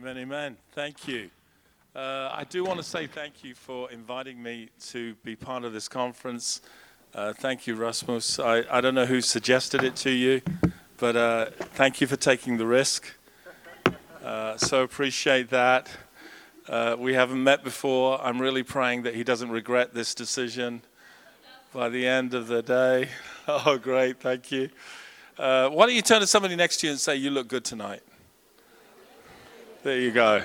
Amen, 0.00 0.16
amen. 0.16 0.56
Thank 0.72 1.06
you. 1.06 1.28
Uh, 1.94 2.30
I 2.32 2.44
do 2.48 2.64
want 2.64 2.78
to 2.78 2.82
say 2.82 3.06
thank 3.06 3.44
you 3.44 3.54
for 3.54 3.90
inviting 3.90 4.42
me 4.42 4.70
to 4.86 5.14
be 5.16 5.36
part 5.36 5.62
of 5.62 5.74
this 5.74 5.88
conference. 5.88 6.62
Uh, 7.14 7.34
thank 7.34 7.66
you, 7.66 7.74
Rasmus. 7.74 8.38
I, 8.38 8.64
I 8.70 8.80
don't 8.80 8.94
know 8.94 9.04
who 9.04 9.20
suggested 9.20 9.84
it 9.84 9.96
to 9.96 10.10
you, 10.10 10.40
but 10.96 11.16
uh, 11.16 11.46
thank 11.74 12.00
you 12.00 12.06
for 12.06 12.16
taking 12.16 12.56
the 12.56 12.64
risk. 12.64 13.12
Uh, 14.24 14.56
so 14.56 14.84
appreciate 14.84 15.50
that. 15.50 15.90
Uh, 16.66 16.96
we 16.98 17.12
haven't 17.12 17.44
met 17.44 17.62
before. 17.62 18.24
I'm 18.24 18.40
really 18.40 18.62
praying 18.62 19.02
that 19.02 19.14
he 19.14 19.22
doesn't 19.22 19.50
regret 19.50 19.92
this 19.92 20.14
decision 20.14 20.80
by 21.74 21.90
the 21.90 22.06
end 22.06 22.32
of 22.32 22.46
the 22.46 22.62
day. 22.62 23.08
Oh, 23.46 23.76
great. 23.76 24.18
Thank 24.20 24.50
you. 24.50 24.70
Uh, 25.36 25.68
why 25.68 25.84
don't 25.84 25.94
you 25.94 26.02
turn 26.02 26.20
to 26.20 26.26
somebody 26.26 26.56
next 26.56 26.78
to 26.78 26.86
you 26.86 26.92
and 26.92 27.00
say, 27.00 27.16
You 27.16 27.30
look 27.30 27.48
good 27.48 27.64
tonight? 27.64 28.02
There 29.82 29.98
you 29.98 30.10
go. 30.10 30.42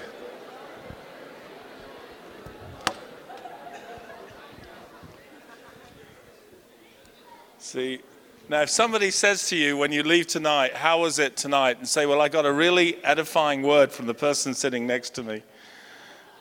See, 7.58 8.00
now 8.48 8.62
if 8.62 8.70
somebody 8.70 9.12
says 9.12 9.50
to 9.50 9.58
you 9.58 9.76
when 9.76 9.92
you 9.92 10.04
leave 10.04 10.28
tonight, 10.28 10.74
How 10.74 11.02
was 11.02 11.20
it 11.20 11.36
tonight? 11.36 11.80
and 11.80 11.86
say, 11.86 12.06
Well, 12.06 12.22
I 12.22 12.30
got 12.30 12.46
a 12.46 12.54
really 12.54 13.04
edifying 13.04 13.62
word 13.62 13.92
from 13.92 14.06
the 14.06 14.14
person 14.14 14.54
sitting 14.54 14.88
next 14.88 15.10
to 15.16 15.24
me. 15.24 15.44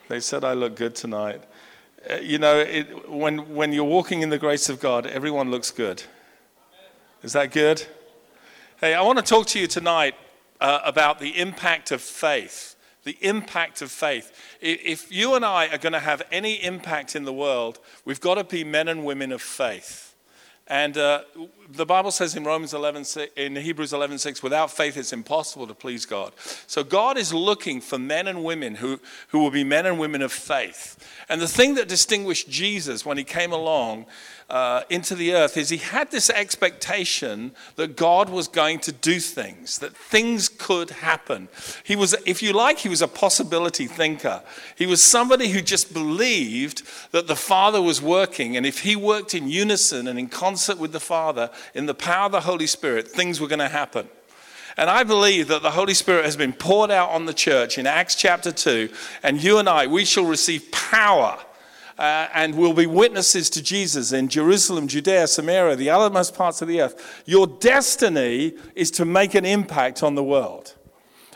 They 0.07 0.21
said, 0.21 0.45
I 0.45 0.53
look 0.53 0.77
good 0.77 0.95
tonight. 0.95 1.43
Uh, 2.09 2.19
you 2.23 2.39
know, 2.39 2.61
it, 2.61 3.11
when, 3.11 3.57
when 3.57 3.73
you're 3.73 3.83
walking 3.83 4.23
in 4.23 4.29
the 4.29 4.39
grace 4.39 4.69
of 4.69 4.79
God, 4.79 5.05
everyone 5.09 5.51
looks 5.51 5.73
good. 5.73 6.05
Is 7.25 7.33
that 7.33 7.51
good? 7.51 7.85
Hey, 8.81 8.95
I 8.95 9.03
want 9.03 9.19
to 9.19 9.25
talk 9.25 9.49
to 9.49 9.59
you 9.59 9.67
tonight 9.67 10.15
uh, 10.61 10.79
about 10.85 11.19
the 11.19 11.41
impact 11.41 11.91
of 11.91 12.01
faith. 12.01 12.74
The 13.05 13.17
impact 13.21 13.83
of 13.83 13.91
faith. 13.91 14.33
If 14.61 15.13
you 15.13 15.35
and 15.35 15.45
I 15.45 15.69
are 15.69 15.79
going 15.79 15.93
to 15.93 16.01
have 16.01 16.23
any 16.33 16.63
impact 16.63 17.15
in 17.15 17.25
the 17.25 17.33
world, 17.33 17.79
we've 18.05 18.21
got 18.21 18.35
to 18.37 18.45
be 18.45 18.65
men 18.65 18.89
and 18.89 19.05
women 19.05 19.31
of 19.31 19.43
faith. 19.43 20.14
And 20.67 20.97
uh, 20.97 21.23
the 21.69 21.85
Bible 21.85 22.11
says 22.11 22.35
in 22.37 22.45
Romans 22.45 22.73
11, 22.73 23.05
in 23.37 23.55
Hebrews 23.57 23.93
11, 23.93 24.19
6, 24.19 24.43
without 24.43 24.71
faith 24.71 24.97
it's 24.97 25.13
impossible 25.13 25.67
to 25.67 25.75
please 25.75 26.07
God. 26.07 26.33
So 26.67 26.83
God 26.83 27.19
is 27.19 27.35
looking 27.35 27.83
for 27.83 27.99
men 27.99 28.27
and 28.27 28.43
women 28.43 28.77
who, 28.77 28.99
who 29.29 29.41
will 29.41 29.51
be 29.51 29.65
men 29.65 29.85
and 29.85 29.99
women 29.99 30.23
of 30.23 30.33
faith. 30.33 30.97
And 31.29 31.41
the 31.41 31.49
thing 31.49 31.75
that 31.75 31.87
distinguished 31.87 32.49
Jesus 32.49 33.05
when 33.05 33.19
he 33.19 33.25
came 33.25 33.53
along 33.53 34.07
uh, 34.49 34.83
into 34.89 35.15
the 35.15 35.35
earth 35.35 35.57
is 35.57 35.69
he 35.69 35.79
had 35.79 36.11
this 36.11 36.29
expectation 36.31 37.53
that 37.77 37.97
God 37.97 38.29
was 38.29 38.49
going 38.49 38.79
to 38.81 38.93
do 38.93 39.21
things, 39.21 39.79
that 39.79 39.97
things 39.97 40.49
could 40.49 40.91
happen. 40.91 41.49
He 41.83 41.97
was, 41.97 42.15
if 42.27 42.43
you 42.43 42.53
like, 42.53 42.79
he 42.79 42.91
was 42.91 43.03
a 43.03 43.09
possibility 43.09 43.87
thinker. 43.87 44.43
He 44.77 44.87
was 44.87 45.03
somebody 45.03 45.49
who 45.49 45.61
just 45.61 45.93
believed 45.93 46.83
that 47.11 47.27
the 47.27 47.37
Father 47.37 47.81
was 47.81 48.03
working, 48.03 48.57
and 48.57 48.67
if 48.67 48.81
he 48.81 48.97
worked 48.97 49.35
in 49.35 49.49
unison 49.49 50.07
and 50.07 50.19
in 50.19 50.29
concert 50.29 50.54
with 50.79 50.93
the 50.93 51.01
Father, 51.01 51.51
in 51.75 51.87
the 51.87 51.95
power 51.95 52.27
of 52.27 52.33
the 52.33 52.41
Holy 52.41 52.67
Spirit, 52.67 53.09
things 53.09 53.41
were 53.41 53.49
going 53.49 53.59
to 53.59 53.69
happen. 53.69 54.09
And 54.77 54.91
I 54.91 55.05
believe 55.05 55.49
that 55.49 55.63
the 55.63 55.71
Holy 55.71 55.95
Spirit 55.95 56.25
has 56.25 56.37
been 56.37 56.53
poured 56.53 56.91
out 56.91 57.11
on 57.11 57.27
the 57.27 57.35
church 57.35 57.79
in 57.79 57.87
Acts 57.87 58.17
chapter 58.17 58.51
2, 58.51 58.89
and 59.23 59.43
you 59.43 59.59
and 59.59 59.69
I, 59.69 59.87
we 59.87 60.05
shall 60.05 60.27
receive 60.27 60.71
power 60.73 61.39
uh, 61.99 62.29
and 62.35 62.57
will 62.57 62.73
be 62.73 62.87
witnesses 62.87 63.49
to 63.51 63.63
Jesus 63.63 64.13
in 64.13 64.29
Jerusalem, 64.29 64.89
Judea, 64.89 65.29
Samaria, 65.29 65.77
the 65.77 65.89
othermost 65.89 66.35
parts 66.35 66.61
of 66.61 66.69
the 66.69 66.81
earth. 66.81 67.23
Your 67.25 67.47
destiny 67.47 68.55
is 68.75 68.91
to 68.93 69.05
make 69.05 69.35
an 69.35 69.45
impact 69.45 70.03
on 70.03 70.17
the 70.17 70.25
world. 70.25 70.75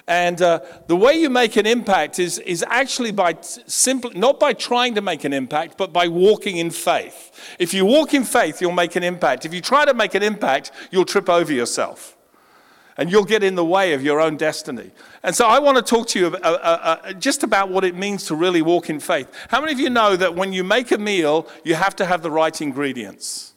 And 0.09 0.41
uh, 0.41 0.61
the 0.87 0.97
way 0.97 1.21
you 1.21 1.29
make 1.29 1.57
an 1.57 1.67
impact 1.67 2.19
is, 2.19 2.39
is 2.39 2.65
actually 2.67 3.13
by 3.13 3.37
simply, 3.43 4.19
not 4.19 4.41
by 4.41 4.55
trying 4.55 4.95
to 4.95 5.03
make 5.03 5.25
an 5.25 5.35
impact, 5.35 5.77
but 5.77 5.93
by 5.93 6.09
walking 6.09 6.57
in 6.57 6.71
faith. 6.71 7.57
If 7.59 7.75
you 7.75 7.85
walk 7.85 8.15
in 8.15 8.25
faith, 8.25 8.63
you'll 8.63 8.73
make 8.73 8.97
an 8.97 9.03
impact. 9.03 9.45
If 9.45 9.53
you 9.53 9.61
try 9.61 9.85
to 9.85 9.93
make 9.93 10.15
an 10.15 10.23
impact, 10.23 10.73
you'll 10.91 11.05
trip 11.05 11.29
over 11.29 11.53
yourself 11.53 12.17
and 12.97 13.13
you'll 13.13 13.25
get 13.25 13.43
in 13.43 13.55
the 13.55 13.65
way 13.65 13.93
of 13.93 14.03
your 14.03 14.19
own 14.19 14.39
destiny. 14.39 14.91
And 15.23 15.37
so 15.37 15.47
I 15.47 15.59
want 15.59 15.77
to 15.77 15.83
talk 15.83 16.09
to 16.09 16.19
you 16.19 16.27
uh, 16.27 16.39
uh, 16.43 16.99
uh, 17.05 17.13
just 17.13 17.43
about 17.43 17.69
what 17.69 17.85
it 17.85 17.95
means 17.95 18.25
to 18.27 18.35
really 18.35 18.63
walk 18.63 18.89
in 18.89 19.01
faith. 19.01 19.29
How 19.49 19.61
many 19.61 19.73
of 19.75 19.79
you 19.79 19.91
know 19.91 20.17
that 20.17 20.35
when 20.35 20.55
you 20.55 20.65
make 20.65 20.91
a 20.91 20.99
meal, 20.99 21.47
you 21.65 21.75
have 21.75 21.95
to 21.97 22.07
have 22.07 22.23
the 22.23 22.31
right 22.31 22.59
ingredients? 22.61 23.53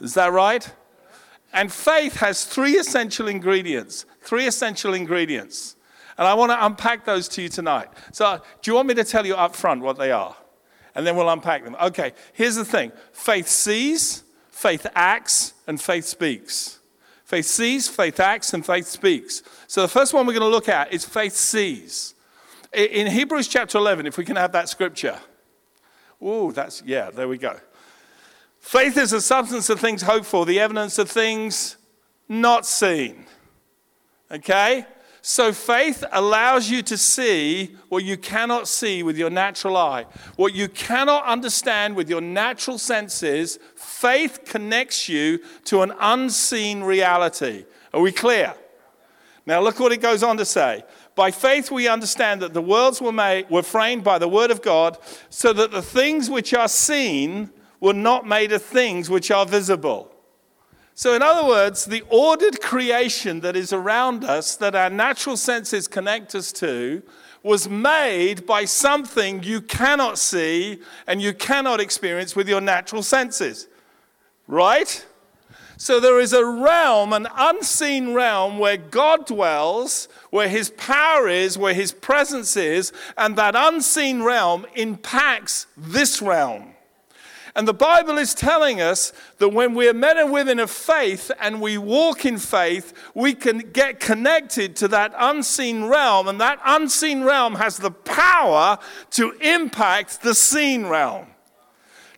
Is 0.00 0.14
that 0.14 0.32
right? 0.32 0.68
And 1.52 1.72
faith 1.72 2.16
has 2.16 2.44
three 2.44 2.76
essential 2.76 3.28
ingredients. 3.28 4.04
Three 4.28 4.46
essential 4.46 4.92
ingredients. 4.92 5.74
And 6.18 6.28
I 6.28 6.34
want 6.34 6.52
to 6.52 6.66
unpack 6.66 7.06
those 7.06 7.28
to 7.28 7.40
you 7.40 7.48
tonight. 7.48 7.88
So, 8.12 8.42
do 8.60 8.70
you 8.70 8.74
want 8.74 8.86
me 8.86 8.92
to 8.92 9.04
tell 9.04 9.24
you 9.24 9.34
up 9.34 9.56
front 9.56 9.80
what 9.80 9.96
they 9.96 10.12
are? 10.12 10.36
And 10.94 11.06
then 11.06 11.16
we'll 11.16 11.30
unpack 11.30 11.64
them. 11.64 11.74
Okay, 11.80 12.12
here's 12.34 12.56
the 12.56 12.64
thing 12.66 12.92
faith 13.10 13.48
sees, 13.48 14.24
faith 14.50 14.86
acts, 14.94 15.54
and 15.66 15.80
faith 15.80 16.04
speaks. 16.04 16.78
Faith 17.24 17.46
sees, 17.46 17.88
faith 17.88 18.20
acts, 18.20 18.52
and 18.52 18.66
faith 18.66 18.86
speaks. 18.86 19.42
So 19.66 19.80
the 19.80 19.88
first 19.88 20.12
one 20.12 20.26
we're 20.26 20.34
going 20.34 20.42
to 20.42 20.54
look 20.54 20.68
at 20.68 20.92
is 20.92 21.06
faith 21.06 21.32
sees. 21.32 22.14
In 22.74 23.06
Hebrews 23.06 23.48
chapter 23.48 23.78
11, 23.78 24.04
if 24.04 24.18
we 24.18 24.26
can 24.26 24.36
have 24.36 24.52
that 24.52 24.68
scripture. 24.68 25.18
Oh, 26.20 26.52
that's, 26.52 26.82
yeah, 26.84 27.08
there 27.08 27.28
we 27.28 27.38
go. 27.38 27.58
Faith 28.60 28.98
is 28.98 29.12
the 29.12 29.22
substance 29.22 29.70
of 29.70 29.80
things 29.80 30.02
hoped 30.02 30.26
for, 30.26 30.44
the 30.44 30.60
evidence 30.60 30.98
of 30.98 31.10
things 31.10 31.78
not 32.28 32.66
seen. 32.66 33.24
Okay? 34.30 34.86
So 35.20 35.52
faith 35.52 36.04
allows 36.12 36.70
you 36.70 36.82
to 36.82 36.96
see 36.96 37.76
what 37.88 38.04
you 38.04 38.16
cannot 38.16 38.68
see 38.68 39.02
with 39.02 39.18
your 39.18 39.30
natural 39.30 39.76
eye. 39.76 40.06
What 40.36 40.54
you 40.54 40.68
cannot 40.68 41.24
understand 41.24 41.96
with 41.96 42.08
your 42.08 42.20
natural 42.20 42.78
senses, 42.78 43.58
faith 43.74 44.40
connects 44.44 45.08
you 45.08 45.40
to 45.64 45.82
an 45.82 45.92
unseen 46.00 46.82
reality. 46.82 47.66
Are 47.92 48.00
we 48.00 48.12
clear? 48.12 48.54
Now 49.44 49.60
look 49.60 49.80
what 49.80 49.92
it 49.92 50.00
goes 50.00 50.22
on 50.22 50.36
to 50.36 50.44
say. 50.44 50.84
By 51.14 51.30
faith 51.30 51.70
we 51.70 51.88
understand 51.88 52.42
that 52.42 52.54
the 52.54 52.62
worlds 52.62 53.02
were 53.02 53.12
made 53.12 53.50
were 53.50 53.62
framed 53.62 54.04
by 54.04 54.18
the 54.18 54.28
word 54.28 54.50
of 54.50 54.62
God, 54.62 54.98
so 55.30 55.52
that 55.52 55.72
the 55.72 55.82
things 55.82 56.30
which 56.30 56.54
are 56.54 56.68
seen 56.68 57.50
were 57.80 57.94
not 57.94 58.26
made 58.26 58.52
of 58.52 58.62
things 58.62 59.10
which 59.10 59.30
are 59.30 59.46
visible. 59.46 60.12
So, 60.98 61.14
in 61.14 61.22
other 61.22 61.46
words, 61.46 61.84
the 61.84 62.02
ordered 62.08 62.60
creation 62.60 63.38
that 63.42 63.54
is 63.54 63.72
around 63.72 64.24
us, 64.24 64.56
that 64.56 64.74
our 64.74 64.90
natural 64.90 65.36
senses 65.36 65.86
connect 65.86 66.34
us 66.34 66.50
to, 66.54 67.04
was 67.44 67.68
made 67.68 68.44
by 68.46 68.64
something 68.64 69.44
you 69.44 69.60
cannot 69.60 70.18
see 70.18 70.80
and 71.06 71.22
you 71.22 71.34
cannot 71.34 71.78
experience 71.78 72.34
with 72.34 72.48
your 72.48 72.60
natural 72.60 73.04
senses. 73.04 73.68
Right? 74.48 75.06
So 75.76 76.00
there 76.00 76.18
is 76.18 76.32
a 76.32 76.44
realm, 76.44 77.12
an 77.12 77.28
unseen 77.32 78.12
realm, 78.12 78.58
where 78.58 78.76
God 78.76 79.24
dwells, 79.24 80.08
where 80.30 80.48
His 80.48 80.70
power 80.70 81.28
is, 81.28 81.56
where 81.56 81.74
His 81.74 81.92
presence 81.92 82.56
is, 82.56 82.92
and 83.16 83.36
that 83.36 83.54
unseen 83.56 84.24
realm 84.24 84.66
impacts 84.74 85.68
this 85.76 86.20
realm. 86.20 86.74
And 87.58 87.66
the 87.66 87.74
Bible 87.74 88.18
is 88.18 88.34
telling 88.34 88.80
us 88.80 89.12
that 89.38 89.48
when 89.48 89.74
we're 89.74 89.92
men 89.92 90.16
and 90.16 90.30
women 90.30 90.60
of 90.60 90.70
faith 90.70 91.32
and 91.40 91.60
we 91.60 91.76
walk 91.76 92.24
in 92.24 92.38
faith, 92.38 92.92
we 93.16 93.34
can 93.34 93.58
get 93.58 93.98
connected 93.98 94.76
to 94.76 94.86
that 94.86 95.12
unseen 95.18 95.86
realm. 95.86 96.28
And 96.28 96.40
that 96.40 96.60
unseen 96.64 97.24
realm 97.24 97.56
has 97.56 97.76
the 97.76 97.90
power 97.90 98.78
to 99.10 99.32
impact 99.40 100.22
the 100.22 100.36
seen 100.36 100.86
realm. 100.86 101.26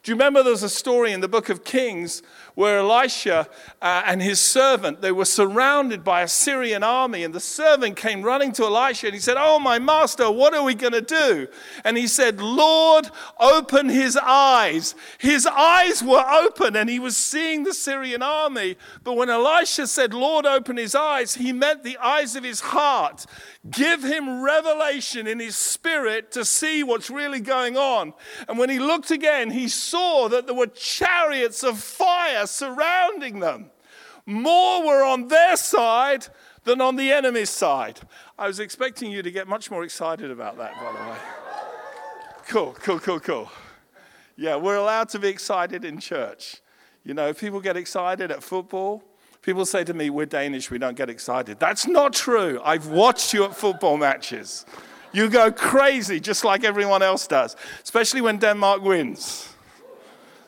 Do 0.03 0.13
you 0.13 0.15
remember 0.15 0.43
there's 0.43 0.63
a 0.63 0.69
story 0.69 1.11
in 1.11 1.23
the 1.23 1.29
book 1.29 1.49
of 1.49 1.65
Kings 1.65 2.23
where 2.55 2.79
Elisha 2.79 3.49
uh, 3.81 4.03
and 4.07 4.23
his 4.23 4.41
servant, 4.41 5.01
they 5.01 5.13
were 5.13 5.25
surrounded 5.25 6.05
by 6.05 6.23
a 6.23 6.29
Syrian 6.29 6.83
army. 6.83 7.25
And 7.25 7.35
the 7.35 7.41
servant 7.41 7.97
came 7.97 8.23
running 8.23 8.53
to 8.53 8.65
Elisha 8.65 9.07
and 9.07 9.15
he 9.15 9.21
said, 9.21 9.37
Oh, 9.39 9.59
my 9.59 9.79
master, 9.79 10.31
what 10.31 10.55
are 10.55 10.63
we 10.63 10.75
going 10.75 10.93
to 10.93 11.01
do? 11.01 11.49
And 11.85 11.97
he 11.97 12.07
said, 12.07 12.41
Lord, 12.41 13.11
open 13.39 13.89
his 13.89 14.17
eyes. 14.17 14.95
His 15.19 15.47
eyes 15.47 16.03
were 16.03 16.25
open 16.29 16.77
and 16.77 16.89
he 16.89 16.99
was 16.99 17.17
seeing 17.17 17.65
the 17.65 17.75
Syrian 17.75 18.23
army. 18.23 18.77
But 19.05 19.17
when 19.17 19.31
Elisha 19.31 19.87
said, 19.87 20.15
Lord, 20.15 20.47
open 20.47 20.77
his 20.77 20.95
eyes, 20.95 21.35
he 21.35 21.53
meant 21.53 21.83
the 21.83 21.99
eyes 21.99 22.37
of 22.37 22.45
his 22.45 22.61
heart. 22.61 23.27
Give 23.69 24.03
him 24.03 24.41
revelation 24.41 25.27
in 25.27 25.39
his 25.39 25.55
spirit 25.55 26.33
to 26.33 26.47
see 26.47 26.83
what's 26.83 27.11
really 27.11 27.41
going 27.41 27.77
on. 27.77 28.15
And 28.49 28.59
when 28.59 28.71
he 28.71 28.79
looked 28.79 29.11
again, 29.11 29.51
he 29.51 29.69
saw 29.69 30.29
that 30.31 30.47
there 30.47 30.55
were 30.55 30.67
chariots 30.69 31.63
of 31.63 31.79
fire 31.79 32.47
surrounding 32.47 33.41
them. 33.41 33.71
More 34.25 34.87
were 34.87 35.05
on 35.05 35.29
their 35.29 35.57
side 35.57 36.29
than 36.65 36.81
on 36.81 36.97
the 36.97 37.13
enemy's 37.13 37.51
side. 37.51 38.01
I 38.39 38.47
was 38.47 38.61
expecting 38.61 39.13
you 39.13 39.23
to 39.23 39.31
get 39.31 39.47
much 39.47 39.71
more 39.71 39.85
excited 39.85 40.31
about 40.31 40.57
that, 40.57 40.75
by 40.77 40.93
the 40.93 41.11
way. 41.11 41.17
Cool, 42.49 42.73
cool, 42.81 42.99
cool, 42.99 43.21
cool. 43.21 43.51
Yeah, 44.37 44.57
we're 44.57 44.77
allowed 44.77 45.11
to 45.11 45.19
be 45.19 45.29
excited 45.29 45.85
in 45.85 46.01
church. 46.01 46.63
You 47.05 47.13
know, 47.13 47.35
people 47.35 47.61
get 47.61 47.77
excited 47.77 48.31
at 48.31 48.43
football, 48.43 49.03
People 49.43 49.65
say 49.65 49.85
to 49.85 49.95
me, 49.95 50.11
We're 50.11 50.27
Danish, 50.27 50.71
we 50.71 50.79
don't 50.79 50.97
get 50.97 51.09
excited. 51.09 51.59
That's 51.59 51.87
not 51.87 52.13
true. 52.13 52.61
I've 52.65 52.89
watched 52.89 53.33
you 53.33 53.45
at 53.45 53.57
football 53.57 53.97
matches. 53.97 54.67
You 55.13 55.29
go 55.29 55.51
crazy 55.51 56.21
just 56.21 56.45
like 56.45 56.63
everyone 56.63 57.03
else 57.03 57.27
does, 57.27 57.57
especially 57.83 58.21
when 58.21 58.39
Denmark 58.39 58.83
wins. 58.83 59.49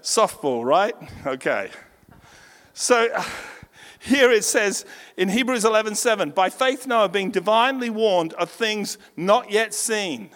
Fodbold, 0.03 0.65
right? 0.65 0.95
Okay. 1.27 1.71
So 2.75 3.09
here 3.99 4.31
it 4.31 4.45
says 4.45 4.85
in 5.17 5.29
Hebrews 5.29 5.65
11:7, 5.65 6.35
by 6.35 6.51
faith 6.51 6.87
Noah 6.87 7.09
being 7.09 7.31
divinely 7.31 7.91
warned 7.91 8.35
of 8.35 8.51
things 8.51 8.99
not 9.17 9.51
yet 9.51 9.75
seen. 9.75 10.31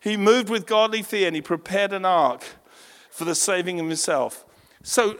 He 0.00 0.16
moved 0.16 0.48
with 0.48 0.66
godly 0.66 1.02
fear 1.02 1.26
and 1.26 1.36
he 1.36 1.42
prepared 1.42 1.92
an 1.92 2.04
ark 2.04 2.44
for 3.10 3.24
the 3.24 3.34
saving 3.34 3.80
of 3.80 3.86
himself. 3.86 4.44
So 4.82 5.18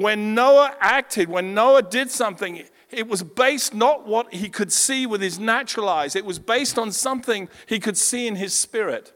when 0.00 0.34
Noah 0.34 0.74
acted, 0.80 1.28
when 1.28 1.54
Noah 1.54 1.82
did 1.82 2.10
something, 2.10 2.64
it 2.90 3.08
was 3.08 3.22
based 3.22 3.74
not 3.74 4.06
what 4.06 4.32
he 4.32 4.48
could 4.48 4.72
see 4.72 5.06
with 5.06 5.20
his 5.20 5.38
natural 5.38 5.88
eyes, 5.88 6.16
it 6.16 6.24
was 6.24 6.38
based 6.38 6.78
on 6.78 6.92
something 6.92 7.48
he 7.66 7.78
could 7.78 7.96
see 7.96 8.26
in 8.26 8.36
his 8.36 8.54
spirit. 8.54 9.12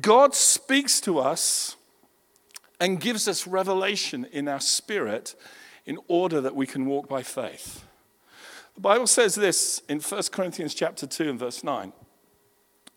God 0.00 0.34
speaks 0.34 1.00
to 1.02 1.18
us 1.18 1.76
and 2.80 3.00
gives 3.00 3.26
us 3.26 3.46
revelation 3.46 4.26
in 4.30 4.48
our 4.48 4.60
spirit 4.60 5.34
in 5.86 5.98
order 6.06 6.40
that 6.40 6.54
we 6.54 6.66
can 6.66 6.84
walk 6.86 7.08
by 7.08 7.22
faith. 7.22 7.84
The 8.74 8.82
Bible 8.82 9.06
says 9.06 9.34
this 9.34 9.82
in 9.88 10.00
1 10.00 10.22
Corinthians 10.30 10.74
chapter 10.74 11.06
2 11.06 11.30
and 11.30 11.38
verse 11.38 11.64
9. 11.64 11.92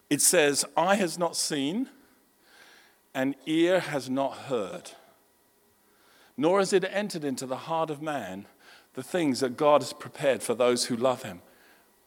It 0.09 0.21
says, 0.21 0.65
Eye 0.75 0.95
has 0.95 1.17
not 1.17 1.35
seen, 1.37 1.89
and 3.15 3.33
ear 3.45 3.79
has 3.79 4.09
not 4.09 4.33
heard, 4.33 4.91
nor 6.41 6.57
has 6.57 6.73
it 6.73 6.83
entered 6.89 7.23
into 7.23 7.45
the 7.45 7.55
heart 7.69 7.91
of 7.91 8.01
man 8.01 8.47
the 8.95 9.03
things 9.03 9.41
that 9.41 9.55
God 9.55 9.83
has 9.83 9.93
prepared 9.93 10.41
for 10.41 10.55
those 10.55 10.85
who 10.85 10.95
love 10.95 11.21
him. 11.21 11.39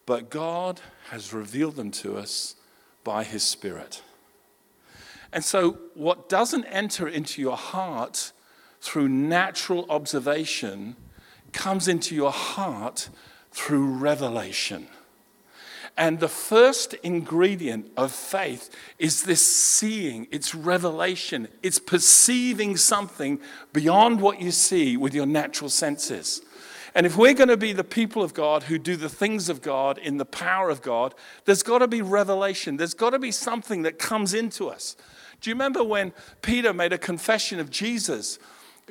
But 0.07 0.29
God 0.29 0.81
has 1.11 1.33
revealed 1.33 1.77
them 1.77 1.93
to 1.93 2.17
us 2.17 2.57
by 3.05 3.23
his 3.23 3.45
Spirit. 3.45 4.03
And 5.33 5.45
so, 5.45 5.79
what 5.95 6.29
doesn't 6.29 6.65
enter 6.65 7.07
into 7.07 7.41
your 7.41 7.57
heart 7.57 8.33
through 8.81 9.09
natural 9.09 9.87
observation 9.89 10.97
comes 11.53 11.87
into 11.87 12.17
your 12.17 12.33
heart 12.33 13.11
through 13.53 13.87
revelation. 13.87 14.89
And 15.97 16.19
the 16.19 16.29
first 16.29 16.95
ingredient 16.95 17.91
of 17.97 18.11
faith 18.11 18.69
is 18.99 19.23
this 19.23 19.47
seeing, 19.47 20.27
it's 20.33 20.55
revelation, 20.55 21.47
it's 21.63 21.79
perceiving 21.79 22.77
something 22.77 23.39
beyond 23.73 24.21
what 24.21 24.41
you 24.41 24.51
see 24.51 24.97
with 24.97 25.15
your 25.15 25.27
natural 25.27 25.71
senses. 25.71 26.43
And 26.97 27.07
if 27.07 27.17
we're 27.17 27.35
going 27.35 27.49
to 27.49 27.57
be 27.57 27.73
the 27.73 27.85
people 27.85 28.23
of 28.23 28.35
God 28.35 28.65
who 28.65 28.79
do 28.79 28.97
the 28.97 29.09
things 29.09 29.49
of 29.49 29.63
God 29.63 29.99
in 29.99 30.17
the 30.17 30.25
power 30.25 30.71
of 30.71 30.83
God, 30.83 31.15
there's 31.45 31.63
got 31.63 31.79
to 31.79 31.89
be 31.89 32.03
revelation. 32.03 32.77
There's 32.77 32.95
got 32.95 33.11
to 33.11 33.19
be 33.19 33.33
something 33.33 33.83
that 33.83 33.99
comes 33.99 34.35
into 34.35 34.69
us. 34.69 34.97
Do 35.41 35.51
you 35.51 35.55
remember 35.55 35.83
when 35.83 36.13
Peter 36.41 36.73
made 36.73 36.93
a 36.93 36.99
confession 36.99 37.59
of 37.59 37.71
Jesus? 37.71 38.39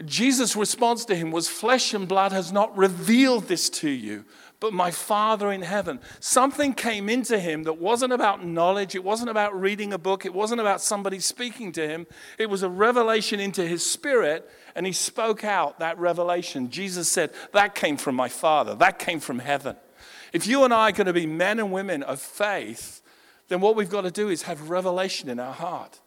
Jesus' 0.05 0.55
response 0.55 1.05
to 1.05 1.15
him 1.15 1.31
was, 1.31 1.47
Flesh 1.47 1.93
and 1.93 2.07
blood 2.07 2.31
has 2.31 2.51
not 2.51 2.75
revealed 2.77 3.47
this 3.47 3.69
to 3.69 3.89
you, 3.89 4.25
but 4.63 4.71
my 4.71 4.91
Father 4.91 5.51
in 5.51 5.61
heaven. 5.61 5.99
Something 6.21 6.73
came 6.73 7.09
into 7.09 7.37
him 7.37 7.63
that 7.63 7.79
wasn't 7.79 8.13
about 8.13 8.45
knowledge, 8.45 8.95
it 8.95 9.03
wasn't 9.03 9.29
about 9.29 9.59
reading 9.59 9.91
a 9.91 9.97
book, 9.97 10.25
it 10.25 10.33
wasn't 10.33 10.61
about 10.61 10.79
somebody 10.79 11.19
speaking 11.19 11.73
to 11.73 11.85
him. 11.85 12.07
It 12.37 12.49
was 12.49 12.63
a 12.63 12.69
revelation 12.69 13.41
into 13.41 13.67
his 13.67 13.85
spirit, 13.85 14.49
and 14.73 14.85
he 14.85 14.93
spoke 14.93 15.43
out 15.43 15.79
that 15.79 15.99
revelation. 15.99 16.69
Jesus 16.69 17.11
said, 17.11 17.31
That 17.51 17.75
came 17.75 17.97
from 17.97 18.15
my 18.15 18.29
Father, 18.29 18.73
that 18.75 18.99
came 18.99 19.19
from 19.19 19.39
heaven. 19.39 19.75
If 20.31 20.47
you 20.47 20.63
and 20.63 20.73
I 20.73 20.87
are 20.87 20.93
going 20.93 21.07
to 21.07 21.13
be 21.13 21.25
men 21.25 21.59
and 21.59 21.69
women 21.69 22.01
of 22.01 22.21
faith, 22.21 23.01
then 23.49 23.59
what 23.59 23.75
we've 23.75 23.89
got 23.89 24.03
to 24.03 24.11
do 24.11 24.29
is 24.29 24.43
have 24.43 24.69
revelation 24.69 25.27
in 25.27 25.41
our 25.41 25.53
heart. 25.53 25.99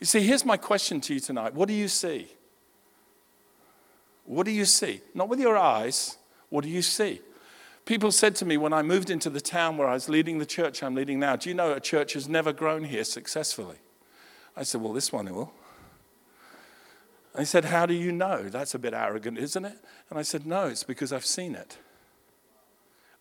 You 0.00 0.06
see, 0.06 0.20
here's 0.20 0.46
my 0.46 0.56
question 0.56 1.02
to 1.02 1.12
you 1.12 1.20
tonight 1.20 1.52
What 1.52 1.68
do 1.68 1.74
you 1.74 1.88
see? 1.88 2.28
What 4.24 4.46
do 4.46 4.50
you 4.50 4.64
see? 4.64 5.02
Not 5.12 5.28
with 5.28 5.40
your 5.40 5.58
eyes, 5.58 6.16
what 6.48 6.64
do 6.64 6.70
you 6.70 6.80
see? 6.80 7.20
People 7.88 8.12
said 8.12 8.36
to 8.36 8.44
me 8.44 8.58
when 8.58 8.74
I 8.74 8.82
moved 8.82 9.08
into 9.08 9.30
the 9.30 9.40
town 9.40 9.78
where 9.78 9.88
I 9.88 9.94
was 9.94 10.10
leading 10.10 10.38
the 10.38 10.44
church 10.44 10.82
I'm 10.82 10.94
leading 10.94 11.18
now, 11.18 11.36
Do 11.36 11.48
you 11.48 11.54
know 11.54 11.72
a 11.72 11.80
church 11.80 12.12
has 12.12 12.28
never 12.28 12.52
grown 12.52 12.84
here 12.84 13.02
successfully? 13.02 13.78
I 14.54 14.62
said, 14.64 14.82
Well, 14.82 14.92
this 14.92 15.10
one 15.10 15.24
will. 15.34 15.54
And 17.32 17.40
he 17.40 17.46
said, 17.46 17.64
How 17.64 17.86
do 17.86 17.94
you 17.94 18.12
know? 18.12 18.50
That's 18.50 18.74
a 18.74 18.78
bit 18.78 18.92
arrogant, 18.92 19.38
isn't 19.38 19.64
it? 19.64 19.78
And 20.10 20.18
I 20.18 20.22
said, 20.22 20.44
No, 20.44 20.66
it's 20.66 20.84
because 20.84 21.14
I've 21.14 21.24
seen 21.24 21.54
it. 21.54 21.78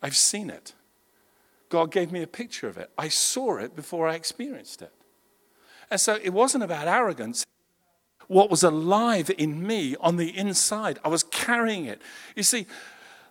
I've 0.01 0.17
seen 0.17 0.49
it. 0.49 0.73
God 1.69 1.89
gave 1.89 2.11
me 2.11 2.21
a 2.21 2.27
picture 2.27 2.67
of 2.67 2.75
it. 2.75 2.89
I 2.97 3.07
saw 3.07 3.59
it 3.59 3.73
before 3.73 4.05
I 4.05 4.15
experienced 4.15 4.81
it. 4.81 4.91
And 5.89 6.01
so 6.01 6.19
it 6.21 6.31
wasn't 6.31 6.65
about 6.65 6.89
arrogance. 6.89 7.45
What 8.27 8.51
was 8.51 8.63
alive 8.63 9.31
in 9.37 9.65
me 9.65 9.95
on 10.01 10.17
the 10.17 10.37
inside, 10.37 10.99
I 11.05 11.07
was 11.07 11.23
carrying 11.23 11.85
it. 11.85 12.01
You 12.35 12.43
see, 12.43 12.67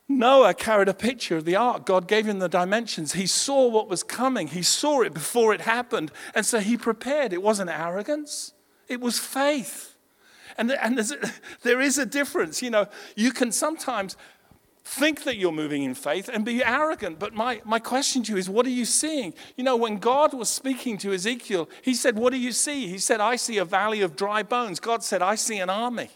Noah 0.08 0.54
carried 0.54 0.88
a 0.88 0.94
picture 0.94 1.36
of 1.36 1.44
the 1.44 1.56
ark. 1.56 1.84
God 1.84 2.06
gave 2.06 2.26
him 2.26 2.38
the 2.38 2.48
dimensions. 2.48 3.14
He 3.14 3.26
saw 3.26 3.66
what 3.68 3.88
was 3.88 4.02
coming, 4.02 4.48
he 4.48 4.62
saw 4.62 5.02
it 5.02 5.12
before 5.12 5.52
it 5.52 5.62
happened. 5.62 6.12
And 6.34 6.46
so 6.46 6.60
he 6.60 6.76
prepared. 6.76 7.32
It 7.32 7.42
wasn't 7.42 7.70
arrogance, 7.70 8.52
it 8.88 9.00
was 9.00 9.18
faith. 9.18 9.96
And, 10.58 10.72
and 10.72 10.98
there 11.62 11.80
is 11.80 11.98
a 11.98 12.06
difference. 12.06 12.62
You 12.62 12.70
know, 12.70 12.86
you 13.14 13.32
can 13.32 13.52
sometimes 13.52 14.16
think 14.86 15.24
that 15.24 15.36
you're 15.36 15.52
moving 15.52 15.82
in 15.82 15.94
faith 15.94 16.30
and 16.32 16.44
be 16.44 16.62
arrogant. 16.62 17.18
But 17.18 17.34
my, 17.34 17.60
my 17.64 17.80
question 17.80 18.22
to 18.22 18.32
you 18.32 18.38
is, 18.38 18.48
what 18.48 18.64
are 18.66 18.70
you 18.70 18.84
seeing? 18.84 19.34
You 19.56 19.64
know, 19.64 19.76
when 19.76 19.98
God 19.98 20.32
was 20.32 20.48
speaking 20.48 20.96
to 20.98 21.12
Ezekiel, 21.12 21.68
he 21.82 21.92
said, 21.92 22.16
What 22.16 22.32
do 22.32 22.38
you 22.38 22.52
see? 22.52 22.86
He 22.86 22.98
said, 22.98 23.20
I 23.20 23.36
see 23.36 23.58
a 23.58 23.64
valley 23.64 24.00
of 24.00 24.14
dry 24.14 24.44
bones. 24.44 24.78
God 24.78 25.02
said, 25.02 25.22
I 25.22 25.34
see 25.34 25.58
an 25.58 25.68
army. 25.68 26.10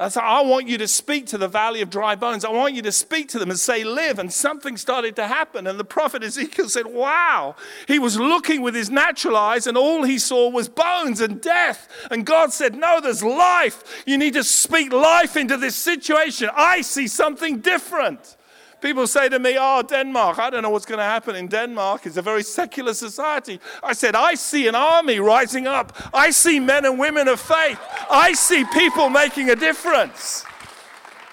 I 0.00 0.08
said, 0.08 0.22
I 0.22 0.42
want 0.42 0.68
you 0.68 0.78
to 0.78 0.86
speak 0.86 1.26
to 1.26 1.38
the 1.38 1.48
valley 1.48 1.80
of 1.80 1.90
dry 1.90 2.14
bones. 2.14 2.44
I 2.44 2.50
want 2.50 2.74
you 2.74 2.82
to 2.82 2.92
speak 2.92 3.28
to 3.30 3.38
them 3.40 3.50
and 3.50 3.58
say, 3.58 3.82
Live. 3.82 4.20
And 4.20 4.32
something 4.32 4.76
started 4.76 5.16
to 5.16 5.26
happen. 5.26 5.66
And 5.66 5.78
the 5.78 5.84
prophet 5.84 6.22
Ezekiel 6.22 6.68
said, 6.68 6.86
Wow. 6.86 7.56
He 7.88 7.98
was 7.98 8.16
looking 8.16 8.62
with 8.62 8.76
his 8.76 8.90
natural 8.90 9.36
eyes, 9.36 9.66
and 9.66 9.76
all 9.76 10.04
he 10.04 10.18
saw 10.18 10.48
was 10.48 10.68
bones 10.68 11.20
and 11.20 11.40
death. 11.40 11.88
And 12.12 12.24
God 12.24 12.52
said, 12.52 12.76
No, 12.76 13.00
there's 13.00 13.24
life. 13.24 14.04
You 14.06 14.18
need 14.18 14.34
to 14.34 14.44
speak 14.44 14.92
life 14.92 15.36
into 15.36 15.56
this 15.56 15.74
situation. 15.74 16.48
I 16.54 16.82
see 16.82 17.08
something 17.08 17.58
different. 17.58 18.36
People 18.80 19.08
say 19.08 19.28
to 19.28 19.38
me, 19.38 19.56
Oh, 19.58 19.82
Denmark, 19.82 20.38
I 20.38 20.50
don't 20.50 20.62
know 20.62 20.70
what's 20.70 20.86
going 20.86 20.98
to 20.98 21.04
happen 21.04 21.34
in 21.34 21.48
Denmark. 21.48 22.06
It's 22.06 22.16
a 22.16 22.22
very 22.22 22.44
secular 22.44 22.94
society. 22.94 23.60
I 23.82 23.92
said, 23.92 24.14
I 24.14 24.34
see 24.34 24.68
an 24.68 24.74
army 24.74 25.18
rising 25.18 25.66
up. 25.66 25.92
I 26.14 26.30
see 26.30 26.60
men 26.60 26.84
and 26.84 26.98
women 26.98 27.26
of 27.26 27.40
faith. 27.40 27.80
I 28.10 28.32
see 28.34 28.64
people 28.72 29.10
making 29.10 29.50
a 29.50 29.56
difference. 29.56 30.44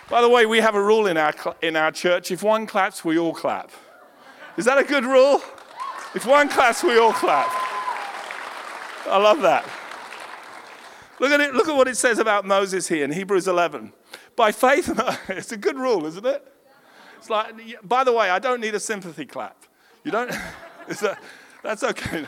By 0.09 0.21
the 0.21 0.29
way, 0.29 0.45
we 0.45 0.59
have 0.59 0.75
a 0.75 0.81
rule 0.81 1.07
in 1.07 1.17
our, 1.17 1.33
in 1.61 1.75
our 1.75 1.91
church 1.91 2.31
if 2.31 2.41
one 2.41 2.65
claps, 2.65 3.05
we 3.05 3.17
all 3.19 3.33
clap. 3.33 3.71
Is 4.57 4.65
that 4.65 4.77
a 4.77 4.83
good 4.83 5.03
rule? 5.03 5.41
If 6.15 6.25
one 6.25 6.49
claps, 6.49 6.83
we 6.83 6.97
all 6.97 7.13
clap. 7.13 7.49
I 9.07 9.17
love 9.17 9.41
that. 9.41 9.65
Look 11.19 11.31
at 11.31 11.39
it. 11.41 11.53
Look 11.53 11.67
at 11.67 11.75
what 11.75 11.87
it 11.87 11.97
says 11.97 12.19
about 12.19 12.45
Moses 12.45 12.87
here 12.87 13.05
in 13.05 13.11
Hebrews 13.11 13.47
11. 13.47 13.93
By 14.35 14.51
faith, 14.51 14.89
it's 15.29 15.51
a 15.51 15.57
good 15.57 15.77
rule, 15.77 16.05
isn't 16.05 16.25
it? 16.25 16.54
It's 17.25 17.29
like, 17.31 17.55
by 17.81 18.03
the 18.03 18.13
way, 18.13 18.29
I 18.29 18.37
don't 18.37 18.61
need 18.61 18.75
a 18.75 18.79
sympathy 18.79 19.25
clap. 19.25 19.57
You 20.03 20.11
don't, 20.11 20.29
that, 21.01 21.17
that's 21.63 21.83
okay. 21.83 22.23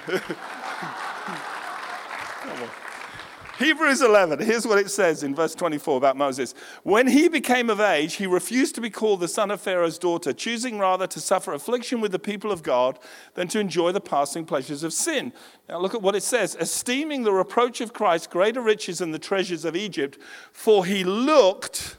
Hebrews 3.59 4.01
11, 4.01 4.39
here's 4.39 4.65
what 4.65 4.79
it 4.79 4.89
says 4.89 5.21
in 5.21 5.35
verse 5.35 5.53
24 5.53 5.97
about 5.97 6.17
Moses. 6.17 6.55
When 6.81 7.05
he 7.05 7.27
became 7.27 7.69
of 7.69 7.79
age, 7.79 8.15
he 8.15 8.25
refused 8.25 8.73
to 8.73 8.81
be 8.81 8.89
called 8.89 9.19
the 9.19 9.27
son 9.27 9.51
of 9.51 9.61
Pharaoh's 9.61 9.99
daughter, 9.99 10.33
choosing 10.33 10.79
rather 10.79 11.05
to 11.05 11.19
suffer 11.19 11.53
affliction 11.53 12.01
with 12.01 12.11
the 12.11 12.17
people 12.17 12.51
of 12.51 12.63
God 12.63 12.97
than 13.35 13.47
to 13.49 13.59
enjoy 13.59 13.91
the 13.91 14.01
passing 14.01 14.45
pleasures 14.45 14.81
of 14.81 14.93
sin. 14.93 15.31
Now 15.69 15.77
look 15.77 15.93
at 15.93 16.01
what 16.01 16.15
it 16.15 16.23
says 16.23 16.57
esteeming 16.59 17.21
the 17.21 17.33
reproach 17.33 17.81
of 17.81 17.93
Christ 17.93 18.31
greater 18.31 18.61
riches 18.61 18.97
than 18.97 19.11
the 19.11 19.19
treasures 19.19 19.63
of 19.63 19.75
Egypt, 19.75 20.17
for 20.51 20.87
he 20.87 21.03
looked 21.03 21.97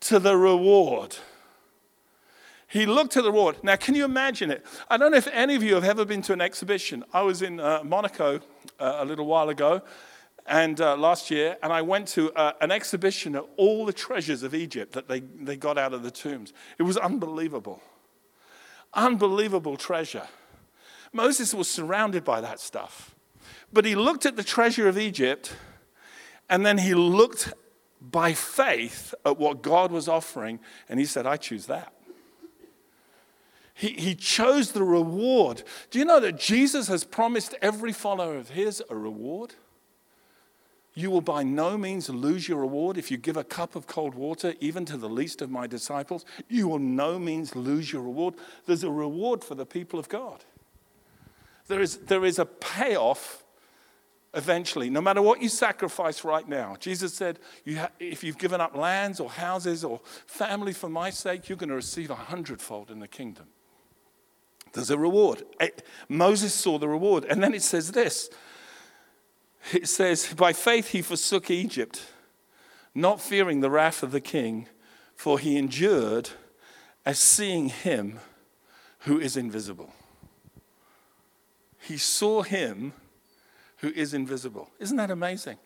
to 0.00 0.18
the 0.18 0.36
reward. 0.36 1.16
He 2.70 2.86
looked 2.86 3.16
at 3.16 3.24
the 3.24 3.32
reward. 3.32 3.56
Now, 3.64 3.74
can 3.74 3.96
you 3.96 4.04
imagine 4.04 4.52
it? 4.52 4.64
I 4.88 4.96
don't 4.96 5.10
know 5.10 5.16
if 5.16 5.26
any 5.32 5.56
of 5.56 5.62
you 5.62 5.74
have 5.74 5.82
ever 5.82 6.04
been 6.04 6.22
to 6.22 6.32
an 6.32 6.40
exhibition. 6.40 7.04
I 7.12 7.22
was 7.22 7.42
in 7.42 7.58
uh, 7.58 7.80
Monaco 7.82 8.36
uh, 8.78 8.98
a 8.98 9.04
little 9.04 9.26
while 9.26 9.48
ago, 9.48 9.82
and 10.46 10.80
uh, 10.80 10.96
last 10.96 11.32
year, 11.32 11.56
and 11.64 11.72
I 11.72 11.82
went 11.82 12.06
to 12.08 12.32
uh, 12.34 12.52
an 12.60 12.70
exhibition 12.70 13.34
of 13.34 13.46
all 13.56 13.84
the 13.84 13.92
treasures 13.92 14.44
of 14.44 14.54
Egypt 14.54 14.92
that 14.92 15.08
they, 15.08 15.18
they 15.18 15.56
got 15.56 15.78
out 15.78 15.92
of 15.92 16.04
the 16.04 16.12
tombs. 16.12 16.52
It 16.78 16.84
was 16.84 16.96
unbelievable. 16.96 17.82
Unbelievable 18.94 19.76
treasure. 19.76 20.28
Moses 21.12 21.52
was 21.52 21.68
surrounded 21.68 22.22
by 22.22 22.40
that 22.40 22.60
stuff. 22.60 23.16
But 23.72 23.84
he 23.84 23.96
looked 23.96 24.26
at 24.26 24.36
the 24.36 24.44
treasure 24.44 24.86
of 24.86 24.96
Egypt, 24.96 25.56
and 26.48 26.64
then 26.64 26.78
he 26.78 26.94
looked 26.94 27.52
by 28.00 28.32
faith 28.32 29.12
at 29.24 29.38
what 29.38 29.60
God 29.60 29.90
was 29.90 30.08
offering, 30.08 30.60
and 30.88 31.00
he 31.00 31.06
said, 31.06 31.26
I 31.26 31.36
choose 31.36 31.66
that. 31.66 31.92
He, 33.80 33.92
he 33.92 34.14
chose 34.14 34.72
the 34.72 34.84
reward. 34.84 35.62
Do 35.90 35.98
you 35.98 36.04
know 36.04 36.20
that 36.20 36.38
Jesus 36.38 36.88
has 36.88 37.02
promised 37.02 37.54
every 37.62 37.94
follower 37.94 38.36
of 38.36 38.50
his 38.50 38.82
a 38.90 38.94
reward? 38.94 39.54
You 40.92 41.10
will 41.10 41.22
by 41.22 41.44
no 41.44 41.78
means 41.78 42.10
lose 42.10 42.46
your 42.46 42.58
reward 42.58 42.98
if 42.98 43.10
you 43.10 43.16
give 43.16 43.38
a 43.38 43.42
cup 43.42 43.74
of 43.74 43.86
cold 43.86 44.14
water, 44.14 44.52
even 44.60 44.84
to 44.84 44.98
the 44.98 45.08
least 45.08 45.40
of 45.40 45.50
my 45.50 45.66
disciples. 45.66 46.26
You 46.46 46.68
will 46.68 46.78
no 46.78 47.18
means 47.18 47.56
lose 47.56 47.90
your 47.90 48.02
reward. 48.02 48.34
There's 48.66 48.84
a 48.84 48.90
reward 48.90 49.42
for 49.42 49.54
the 49.54 49.64
people 49.64 49.98
of 49.98 50.10
God. 50.10 50.44
There 51.66 51.80
is, 51.80 51.96
there 51.96 52.26
is 52.26 52.38
a 52.38 52.44
payoff 52.44 53.44
eventually, 54.34 54.90
no 54.90 55.00
matter 55.00 55.22
what 55.22 55.40
you 55.40 55.48
sacrifice 55.48 56.22
right 56.22 56.46
now. 56.46 56.76
Jesus 56.78 57.14
said, 57.14 57.38
you 57.64 57.78
ha- 57.78 57.92
if 57.98 58.22
you've 58.22 58.36
given 58.36 58.60
up 58.60 58.76
lands 58.76 59.20
or 59.20 59.30
houses 59.30 59.84
or 59.84 60.02
family 60.26 60.74
for 60.74 60.90
my 60.90 61.08
sake, 61.08 61.48
you're 61.48 61.56
going 61.56 61.70
to 61.70 61.76
receive 61.76 62.10
a 62.10 62.14
hundredfold 62.14 62.90
in 62.90 62.98
the 62.98 63.08
kingdom. 63.08 63.46
There's 64.72 64.90
a 64.90 64.98
reward. 64.98 65.42
Moses 66.08 66.54
saw 66.54 66.78
the 66.78 66.88
reward. 66.88 67.24
And 67.24 67.42
then 67.42 67.54
it 67.54 67.62
says 67.62 67.92
this 67.92 68.30
it 69.72 69.88
says, 69.88 70.32
By 70.34 70.52
faith 70.52 70.88
he 70.88 71.02
forsook 71.02 71.50
Egypt, 71.50 72.06
not 72.94 73.20
fearing 73.20 73.60
the 73.60 73.70
wrath 73.70 74.02
of 74.02 74.12
the 74.12 74.20
king, 74.20 74.68
for 75.14 75.38
he 75.38 75.56
endured 75.56 76.30
as 77.04 77.18
seeing 77.18 77.68
him 77.68 78.20
who 79.00 79.18
is 79.18 79.36
invisible. 79.36 79.92
He 81.78 81.96
saw 81.96 82.42
him 82.42 82.92
who 83.78 83.88
is 83.88 84.12
invisible. 84.12 84.70
Isn't 84.78 84.96
that 84.98 85.10
amazing? 85.10 85.56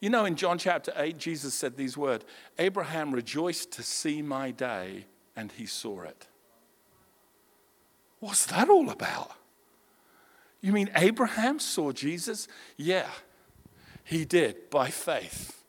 You 0.00 0.10
know, 0.10 0.24
in 0.24 0.36
John 0.36 0.58
chapter 0.58 0.92
8, 0.96 1.18
Jesus 1.18 1.54
said 1.54 1.76
these 1.76 1.96
words 1.96 2.24
Abraham 2.58 3.12
rejoiced 3.12 3.72
to 3.72 3.82
see 3.82 4.22
my 4.22 4.50
day, 4.50 5.06
and 5.36 5.52
he 5.52 5.66
saw 5.66 6.02
it. 6.02 6.26
What's 8.20 8.46
that 8.46 8.68
all 8.68 8.90
about? 8.90 9.32
You 10.60 10.72
mean 10.72 10.90
Abraham 10.96 11.60
saw 11.60 11.92
Jesus? 11.92 12.48
Yeah, 12.76 13.08
he 14.04 14.24
did 14.24 14.70
by 14.70 14.90
faith. 14.90 15.62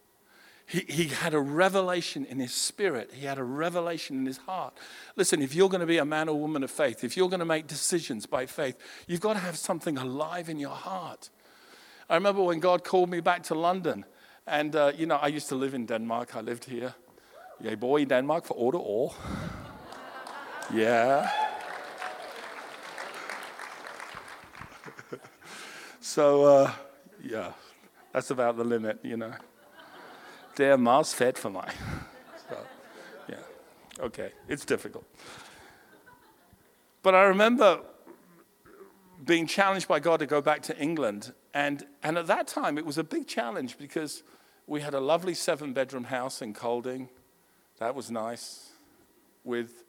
He, 0.65 0.85
he 0.87 1.03
had 1.05 1.33
a 1.33 1.39
revelation 1.39 2.25
in 2.25 2.39
his 2.39 2.53
spirit. 2.53 3.11
He 3.13 3.25
had 3.25 3.39
a 3.39 3.43
revelation 3.43 4.17
in 4.17 4.25
his 4.25 4.37
heart. 4.37 4.77
Listen, 5.15 5.41
if 5.41 5.55
you're 5.55 5.69
going 5.69 5.81
to 5.81 5.87
be 5.87 5.97
a 5.97 6.05
man 6.05 6.29
or 6.29 6.39
woman 6.39 6.63
of 6.63 6.69
faith, 6.69 7.03
if 7.03 7.17
you're 7.17 7.29
going 7.29 7.39
to 7.39 7.45
make 7.45 7.65
decisions 7.65 8.27
by 8.27 8.45
faith, 8.45 8.77
you've 9.07 9.19
got 9.19 9.33
to 9.33 9.39
have 9.39 9.57
something 9.57 9.97
alive 9.97 10.47
in 10.47 10.59
your 10.59 10.75
heart. 10.75 11.31
I 12.07 12.15
remember 12.15 12.43
when 12.43 12.59
God 12.59 12.83
called 12.83 13.09
me 13.09 13.19
back 13.19 13.43
to 13.43 13.55
London, 13.55 14.05
and 14.45 14.75
uh, 14.75 14.91
you 14.95 15.05
know, 15.05 15.17
I 15.17 15.27
used 15.27 15.49
to 15.49 15.55
live 15.55 15.73
in 15.73 15.85
Denmark. 15.85 16.35
I 16.35 16.41
lived 16.41 16.65
here. 16.65 16.93
Jeg 17.61 17.79
boy, 17.79 18.01
i 18.01 18.05
Danmark 18.05 18.45
for 18.45 18.53
otte 18.53 18.77
år. 18.77 19.15
Yeah. 20.71 21.38
So, 26.09 26.43
uh, 26.43 26.71
yeah, 27.23 27.51
that's 28.11 28.31
about 28.31 28.57
the 28.57 28.63
limit, 28.63 28.97
you 29.03 29.15
know. 29.15 29.31
Er 30.59 30.75
meget 30.75 31.13
fedt 31.13 31.37
for 31.37 31.49
mig. 31.49 31.69
So, 32.49 32.57
yeah, 33.27 34.05
okay, 34.05 34.31
it's 34.47 34.65
difficult. 34.65 35.03
But 37.03 37.13
I 37.13 37.25
remember 37.25 37.81
being 39.23 39.45
challenged 39.45 39.87
by 39.87 39.99
God 39.99 40.19
to 40.19 40.25
go 40.25 40.41
back 40.41 40.63
to 40.63 40.75
England. 40.79 41.31
And, 41.53 41.85
and 42.01 42.17
at 42.17 42.25
that 42.25 42.47
time, 42.47 42.79
it 42.79 42.87
was 42.87 42.97
a 42.97 43.03
big 43.03 43.27
challenge 43.27 43.77
because 43.77 44.23
we 44.65 44.81
had 44.81 44.95
a 44.95 44.99
lovely 44.99 45.35
seven 45.35 45.73
bedroom 45.73 46.05
house 46.05 46.41
in 46.41 46.55
Kolding. 46.55 47.09
That 47.77 47.93
was 47.93 48.09
nice. 48.09 48.71
With, 49.43 49.83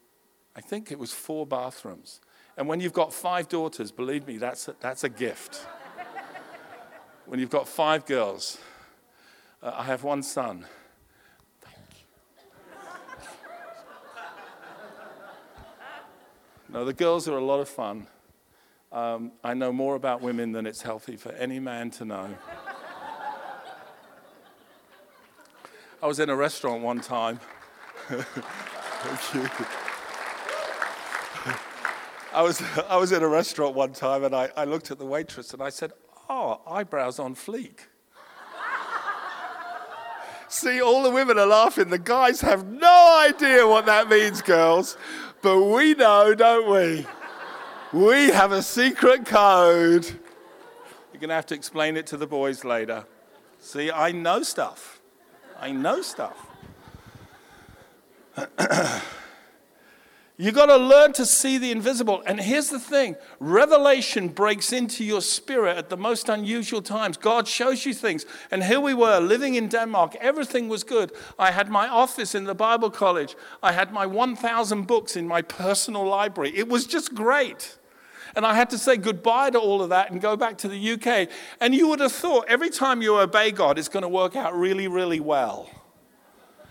I 0.55 0.61
think 0.61 0.93
it 0.93 0.99
was 0.99 1.15
four 1.15 1.47
bathrooms. 1.47 2.21
And 2.59 2.69
when 2.69 2.81
you've 2.81 2.93
got 2.93 3.15
five 3.15 3.49
daughters, 3.49 3.91
believe 3.91 4.27
me, 4.27 4.37
that's 4.37 4.69
a, 4.69 4.75
that's 4.81 5.03
a 5.03 5.09
gift 5.09 5.67
when 7.31 7.39
you've 7.39 7.49
got 7.49 7.69
five 7.69 8.07
girls. 8.07 8.59
Uh, 9.63 9.71
I 9.73 9.85
have 9.85 10.03
one 10.03 10.21
son. 10.21 10.67
Thank 11.61 11.77
you. 11.93 12.83
no, 16.69 16.85
the 16.85 16.93
girls 16.93 17.29
are 17.29 17.37
a 17.37 17.45
lot 17.45 17.61
of 17.61 17.69
fun. 17.69 18.09
Um, 18.91 19.31
I 19.45 19.55
know 19.55 19.73
more 19.73 19.95
about 19.95 20.21
women 20.21 20.51
than 20.51 20.67
it's 20.67 20.83
healthy 20.83 21.15
for 21.15 21.31
any 21.31 21.61
man 21.61 21.93
to 21.93 22.05
know. 22.05 22.37
I 26.03 26.09
was 26.09 26.19
in 26.19 26.31
a 26.31 26.35
restaurant 26.35 26.83
one 26.83 27.01
time. 27.01 27.39
Thank 28.09 29.35
you. 29.35 29.49
I 32.35 32.43
was, 32.43 32.61
I 32.89 32.97
was 32.97 33.13
in 33.13 33.23
a 33.23 33.29
restaurant 33.29 33.77
one 33.77 33.93
time 33.93 34.25
and 34.25 34.35
I, 34.35 34.49
I 34.57 34.65
looked 34.65 34.91
at 34.91 34.99
the 34.99 35.07
waitress 35.07 35.53
and 35.53 35.63
I 35.63 35.69
said, 35.69 35.93
Oh, 36.33 36.61
eyebrows 36.65 37.19
on 37.19 37.35
fleek. 37.35 37.81
See, 40.47 40.81
all 40.81 41.03
the 41.03 41.11
women 41.11 41.41
are 41.41 41.47
laughing. 41.47 41.91
The 41.91 41.99
guys 41.99 42.41
have 42.43 42.65
no 42.69 43.21
idea 43.21 43.67
what 43.67 43.87
that 43.87 44.09
means, 44.09 44.41
girls. 44.41 44.97
But 45.43 45.61
we 45.65 45.95
know, 45.95 46.33
don't 46.37 46.71
we? 46.71 47.05
We 47.93 48.29
have 48.31 48.53
a 48.53 48.63
secret 48.63 49.27
code. 49.27 50.07
You're 50.07 51.21
going 51.21 51.31
to 51.31 51.35
have 51.35 51.47
to 51.47 51.57
explain 51.57 51.97
it 51.97 52.07
to 52.07 52.17
the 52.17 52.29
boys 52.29 52.65
later. 52.65 53.07
See, 53.59 53.91
I 53.91 54.13
know 54.13 54.45
stuff. 54.45 55.01
I 55.59 55.73
know 55.73 56.01
stuff. 56.01 56.47
You 60.41 60.53
got 60.53 60.67
to 60.67 60.79
learn 60.79 61.13
to 61.15 61.27
see 61.27 61.59
the 61.59 61.71
invisible. 61.71 62.23
And 62.25 62.41
here's 62.41 62.71
the 62.71 62.79
thing 62.79 63.17
revelation 63.41 64.29
breaks 64.29 64.73
into 64.73 65.05
your 65.05 65.21
spirit 65.21 65.77
at 65.77 65.91
the 65.91 65.99
most 65.99 66.31
unusual 66.31 66.81
times. 66.81 67.19
God 67.19 67.47
shows 67.47 67.85
you 67.85 67.93
things. 67.93 68.25
And 68.51 68.65
here 68.65 68.81
we 68.81 68.95
were 68.95 69.21
living 69.21 69.57
in 69.57 69.69
Denmark. 69.69 70.17
Everything 70.19 70.71
was 70.71 70.83
good. 70.83 71.13
I 71.39 71.51
had 71.51 71.69
my 71.69 71.89
office 71.89 72.35
in 72.35 72.45
the 72.45 72.55
Bible 72.55 72.89
college, 72.89 73.37
I 73.63 73.73
had 73.73 73.93
my 73.93 74.07
1,000 74.07 74.87
books 74.87 75.15
in 75.15 75.29
my 75.29 75.43
personal 75.43 76.07
library. 76.07 76.57
It 76.57 76.71
was 76.71 76.87
just 76.87 77.15
great. 77.15 77.77
And 78.35 78.47
I 78.47 78.55
had 78.55 78.71
to 78.71 78.79
say 78.79 78.97
goodbye 78.97 79.51
to 79.51 79.59
all 79.59 79.83
of 79.83 79.91
that 79.91 80.11
and 80.11 80.23
go 80.23 80.39
back 80.39 80.57
to 80.59 80.69
the 80.69 80.93
UK. 80.93 81.29
And 81.61 81.75
you 81.75 81.87
would 81.89 82.01
have 82.01 82.13
thought 82.13 82.47
every 82.49 82.71
time 82.71 83.03
you 83.03 83.19
obey 83.19 83.51
God, 83.51 83.79
it's 83.79 83.91
going 83.91 84.05
to 84.05 84.09
work 84.09 84.37
out 84.37 84.57
really, 84.57 84.89
really 84.89 85.21
well. 85.21 85.69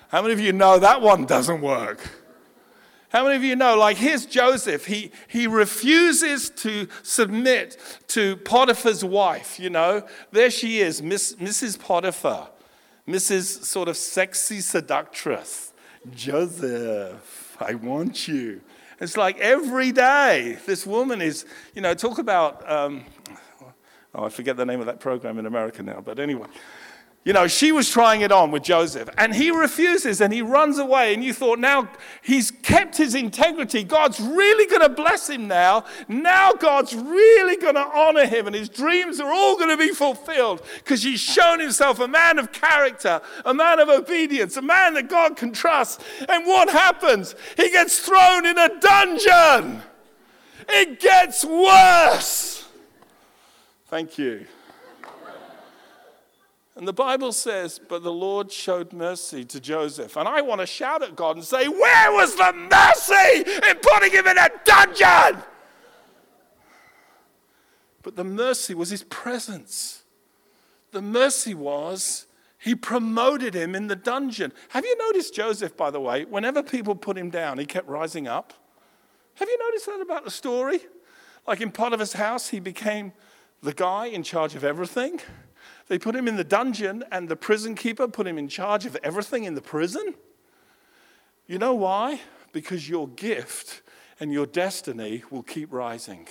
How 0.07 0.23
many 0.23 0.33
of 0.33 0.39
you 0.39 0.53
know 0.53 0.79
that 0.79 1.03
one 1.03 1.27
doesn't 1.27 1.61
work? 1.61 2.18
How 3.09 3.23
many 3.23 3.35
of 3.35 3.43
you 3.43 3.55
know, 3.55 3.75
like, 3.75 3.97
here's 3.97 4.27
Joseph. 4.27 4.85
He, 4.85 5.11
he 5.27 5.47
refuses 5.47 6.51
to 6.51 6.87
submit 7.01 7.77
to 8.09 8.37
Potiphar's 8.37 9.03
wife, 9.03 9.59
you 9.59 9.71
know. 9.71 10.03
There 10.31 10.51
she 10.51 10.79
is, 10.79 11.01
Miss, 11.01 11.33
Mrs. 11.35 11.79
Potiphar, 11.79 12.49
Mrs. 13.07 13.63
sort 13.65 13.89
of 13.89 13.97
sexy 13.97 14.61
seductress. 14.61 15.73
Joseph, 16.13 17.57
I 17.59 17.73
want 17.73 18.27
you. 18.27 18.61
It's 19.01 19.17
like 19.17 19.39
every 19.39 19.91
day, 19.91 20.59
this 20.67 20.85
woman 20.85 21.19
is, 21.21 21.45
you 21.73 21.81
know, 21.81 21.95
talk 21.95 22.19
about, 22.19 22.69
um, 22.69 23.05
oh, 24.13 24.25
I 24.25 24.29
forget 24.29 24.55
the 24.55 24.65
name 24.65 24.81
of 24.81 24.85
that 24.85 24.99
program 24.99 25.39
in 25.39 25.47
America 25.47 25.81
now, 25.81 25.99
but 25.99 26.19
anyway. 26.19 26.47
You 27.25 27.33
know, 27.33 27.47
she 27.47 27.73
was 27.73 27.89
trying 27.89 28.21
it 28.21 28.31
on 28.31 28.49
with 28.49 28.63
Joseph, 28.63 29.09
and 29.17 29.35
he 29.35 29.51
refuses 29.51 30.21
and 30.21 30.33
he 30.33 30.41
runs 30.41 30.77
away. 30.77 31.13
And 31.13 31.21
you 31.21 31.33
thought, 31.33 31.59
now 31.59 31.89
he's 32.21 32.49
kept 32.49 32.95
his 32.95 33.13
integrity. 33.13 33.83
God's 33.83 34.21
really 34.21 34.65
going 34.67 34.81
to 34.81 34.89
bless 34.89 35.29
him 35.29 35.47
now. 35.47 35.83
Now 36.07 36.53
God's 36.53 36.95
really 36.95 37.57
going 37.57 37.75
to 37.75 37.85
honor 37.85 38.25
him, 38.25 38.47
and 38.47 38.55
his 38.55 38.69
dreams 38.69 39.19
are 39.19 39.31
all 39.31 39.57
going 39.57 39.69
to 39.69 39.77
be 39.77 39.93
fulfilled 39.93 40.63
because 40.77 41.03
he's 41.03 41.19
shown 41.19 41.59
himself 41.59 41.99
a 41.99 42.07
man 42.07 42.39
of 42.39 42.53
character, 42.53 43.21
a 43.43 43.53
man 43.53 43.79
of 43.79 43.89
obedience, 43.89 44.55
a 44.55 44.61
man 44.61 44.93
that 44.93 45.09
God 45.09 45.35
can 45.35 45.51
trust. 45.51 46.01
And 46.29 46.45
what 46.45 46.69
happens? 46.69 47.35
He 47.57 47.69
gets 47.69 47.99
thrown 47.99 48.45
in 48.45 48.57
a 48.57 48.79
dungeon. 48.79 49.81
It 50.69 51.01
gets 51.01 51.43
worse. 51.43 52.65
Thank 53.87 54.17
you. 54.17 54.45
And 56.79 56.87
the 56.87 56.93
Bible 56.93 57.33
says, 57.33 57.77
But 57.77 58.03
the 58.03 58.11
Lord 58.11 58.53
showed 58.53 58.93
mercy 58.93 59.43
to 59.43 59.59
Joseph. 59.59 60.15
And 60.15 60.29
I 60.29 60.39
want 60.39 60.61
to 60.61 60.65
shout 60.65 61.03
at 61.03 61.13
God 61.13 61.35
and 61.35 61.43
say, 61.43 61.67
Where 61.67 62.13
was 62.13 62.37
the 62.37 62.53
mercy 62.53 63.51
in 63.69 63.75
putting 63.81 64.11
him 64.11 64.25
in 64.25 64.37
a 64.37 64.49
dungeon? 64.63 65.43
But 68.01 68.15
the 68.15 68.23
mercy 68.23 68.73
was 68.73 68.91
his 68.91 69.03
presence. 69.03 70.03
The 70.91 71.01
mercy 71.01 71.53
was 71.53 72.27
he 72.57 72.75
promoted 72.75 73.53
him 73.53 73.75
in 73.75 73.87
the 73.87 73.97
dungeon. 73.97 74.53
Have 74.69 74.85
you 74.85 74.97
noticed 74.99 75.35
Joseph, 75.35 75.75
by 75.75 75.91
the 75.91 75.99
way? 75.99 76.23
Whenever 76.23 76.63
people 76.63 76.95
put 76.95 77.17
him 77.17 77.29
down, 77.29 77.57
he 77.57 77.65
kept 77.65 77.89
rising 77.89 78.25
up. 78.25 78.53
Have 79.33 79.49
you 79.49 79.59
noticed 79.67 79.85
that 79.87 79.99
about 79.99 80.23
the 80.23 80.31
story? 80.31 80.79
Like 81.45 81.59
in 81.59 81.71
Potiphar's 81.71 82.13
house, 82.13 82.47
he 82.47 82.61
became 82.61 83.11
the 83.61 83.73
guy 83.73 84.05
in 84.05 84.23
charge 84.23 84.55
of 84.55 84.63
everything. 84.63 85.19
They 85.89 85.99
put 85.99 86.15
him 86.15 86.27
in 86.27 86.37
the 86.37 86.43
dungeon, 86.43 87.03
and 87.11 87.27
the 87.27 87.35
prison 87.35 87.75
keeper 87.75 88.07
put 88.07 88.27
him 88.27 88.37
in 88.37 88.47
charge 88.47 88.85
of 88.85 88.95
everything 89.03 89.43
in 89.43 89.55
the 89.55 89.61
prison. 89.61 90.13
You 91.47 91.57
know 91.57 91.73
why? 91.73 92.21
Because 92.53 92.87
your 92.87 93.07
gift 93.07 93.81
and 94.19 94.31
your 94.31 94.45
destiny 94.45 95.23
will 95.31 95.43
keep 95.43 95.73
rising. 95.73 96.27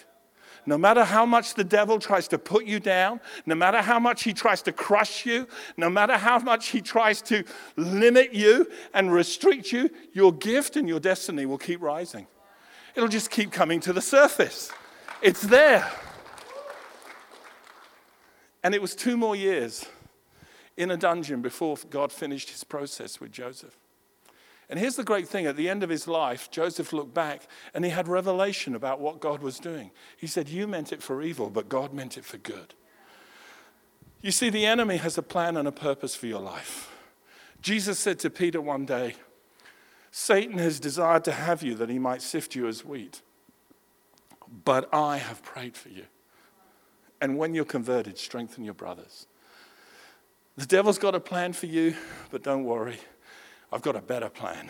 No 0.64 0.78
matter 0.78 1.02
how 1.02 1.26
much 1.26 1.54
the 1.54 1.64
devil 1.64 1.98
tries 1.98 2.28
to 2.28 2.38
put 2.38 2.66
you 2.66 2.78
down, 2.78 3.20
no 3.46 3.54
matter 3.54 3.82
how 3.82 3.98
much 3.98 4.22
he 4.22 4.32
tries 4.32 4.62
to 4.62 4.72
crush 4.72 5.26
you, 5.26 5.48
no 5.76 5.90
matter 5.90 6.16
how 6.16 6.38
much 6.38 6.68
he 6.68 6.80
tries 6.80 7.20
to 7.22 7.42
limit 7.76 8.32
you 8.32 8.70
and 8.94 9.12
restrict 9.12 9.72
you, 9.72 9.90
your 10.12 10.32
gift 10.32 10.76
and 10.76 10.88
your 10.88 11.00
destiny 11.00 11.46
will 11.46 11.58
keep 11.58 11.80
rising. 11.80 12.26
It'll 12.94 13.08
just 13.08 13.30
keep 13.30 13.50
coming 13.50 13.80
to 13.80 13.92
the 13.92 14.02
surface. 14.02 14.70
It's 15.20 15.42
there. 15.42 15.90
And 18.62 18.74
it 18.74 18.82
was 18.82 18.94
two 18.94 19.16
more 19.16 19.36
years 19.36 19.86
in 20.76 20.90
a 20.90 20.96
dungeon 20.96 21.42
before 21.42 21.76
God 21.90 22.12
finished 22.12 22.50
his 22.50 22.64
process 22.64 23.20
with 23.20 23.32
Joseph. 23.32 23.76
And 24.70 24.78
here's 24.78 24.96
the 24.96 25.04
great 25.04 25.26
thing 25.26 25.46
at 25.46 25.56
the 25.56 25.68
end 25.68 25.82
of 25.82 25.88
his 25.88 26.06
life, 26.06 26.50
Joseph 26.50 26.92
looked 26.92 27.14
back 27.14 27.48
and 27.72 27.84
he 27.84 27.90
had 27.90 28.06
revelation 28.06 28.74
about 28.74 29.00
what 29.00 29.20
God 29.20 29.42
was 29.42 29.58
doing. 29.58 29.90
He 30.16 30.26
said, 30.26 30.48
You 30.48 30.66
meant 30.66 30.92
it 30.92 31.02
for 31.02 31.22
evil, 31.22 31.48
but 31.48 31.68
God 31.68 31.94
meant 31.94 32.18
it 32.18 32.24
for 32.24 32.36
good. 32.36 32.74
You 34.20 34.30
see, 34.30 34.50
the 34.50 34.66
enemy 34.66 34.96
has 34.98 35.16
a 35.16 35.22
plan 35.22 35.56
and 35.56 35.66
a 35.66 35.72
purpose 35.72 36.14
for 36.14 36.26
your 36.26 36.40
life. 36.40 36.92
Jesus 37.62 37.98
said 37.98 38.18
to 38.20 38.30
Peter 38.30 38.60
one 38.60 38.84
day, 38.84 39.14
Satan 40.10 40.58
has 40.58 40.80
desired 40.80 41.24
to 41.24 41.32
have 41.32 41.62
you 41.62 41.74
that 41.76 41.88
he 41.88 41.98
might 41.98 42.22
sift 42.22 42.54
you 42.54 42.66
as 42.66 42.84
wheat, 42.84 43.22
but 44.64 44.92
I 44.92 45.18
have 45.18 45.42
prayed 45.42 45.76
for 45.76 45.88
you. 45.88 46.04
And 47.20 47.36
when 47.36 47.54
you're 47.54 47.64
converted, 47.64 48.18
strengthen 48.18 48.64
your 48.64 48.74
brothers. 48.74 49.26
The 50.56 50.66
devil's 50.66 50.98
got 50.98 51.14
a 51.14 51.20
plan 51.20 51.52
for 51.52 51.66
you, 51.66 51.94
but 52.30 52.42
don't 52.42 52.64
worry. 52.64 52.98
I've 53.72 53.82
got 53.82 53.96
a 53.96 54.00
better 54.00 54.28
plan. 54.28 54.68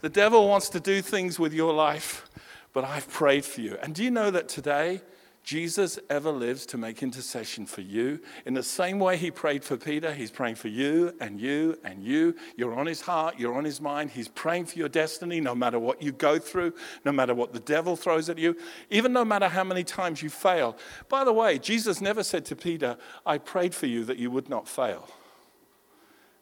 The 0.00 0.08
devil 0.08 0.48
wants 0.48 0.68
to 0.70 0.80
do 0.80 1.00
things 1.00 1.38
with 1.38 1.52
your 1.52 1.72
life, 1.72 2.28
but 2.72 2.84
I've 2.84 3.08
prayed 3.08 3.44
for 3.44 3.62
you. 3.62 3.78
And 3.82 3.94
do 3.94 4.04
you 4.04 4.10
know 4.10 4.30
that 4.30 4.48
today, 4.48 5.00
Jesus 5.46 5.96
ever 6.10 6.32
lives 6.32 6.66
to 6.66 6.76
make 6.76 7.04
intercession 7.04 7.66
for 7.66 7.80
you. 7.80 8.18
In 8.46 8.54
the 8.54 8.64
same 8.64 8.98
way 8.98 9.16
he 9.16 9.30
prayed 9.30 9.62
for 9.62 9.76
Peter, 9.76 10.12
he's 10.12 10.32
praying 10.32 10.56
for 10.56 10.66
you 10.66 11.14
and 11.20 11.40
you 11.40 11.78
and 11.84 12.02
you. 12.02 12.34
You're 12.56 12.74
on 12.74 12.86
his 12.86 13.00
heart, 13.00 13.38
you're 13.38 13.54
on 13.54 13.64
his 13.64 13.80
mind. 13.80 14.10
He's 14.10 14.26
praying 14.26 14.66
for 14.66 14.76
your 14.76 14.88
destiny 14.88 15.40
no 15.40 15.54
matter 15.54 15.78
what 15.78 16.02
you 16.02 16.10
go 16.10 16.40
through, 16.40 16.72
no 17.04 17.12
matter 17.12 17.32
what 17.32 17.52
the 17.52 17.60
devil 17.60 17.94
throws 17.94 18.28
at 18.28 18.38
you, 18.38 18.56
even 18.90 19.12
no 19.12 19.24
matter 19.24 19.46
how 19.46 19.62
many 19.62 19.84
times 19.84 20.20
you 20.20 20.30
fail. 20.30 20.76
By 21.08 21.22
the 21.22 21.32
way, 21.32 21.60
Jesus 21.60 22.00
never 22.00 22.24
said 22.24 22.44
to 22.46 22.56
Peter, 22.56 22.96
I 23.24 23.38
prayed 23.38 23.72
for 23.72 23.86
you 23.86 24.04
that 24.06 24.18
you 24.18 24.32
would 24.32 24.48
not 24.48 24.68
fail. 24.68 25.08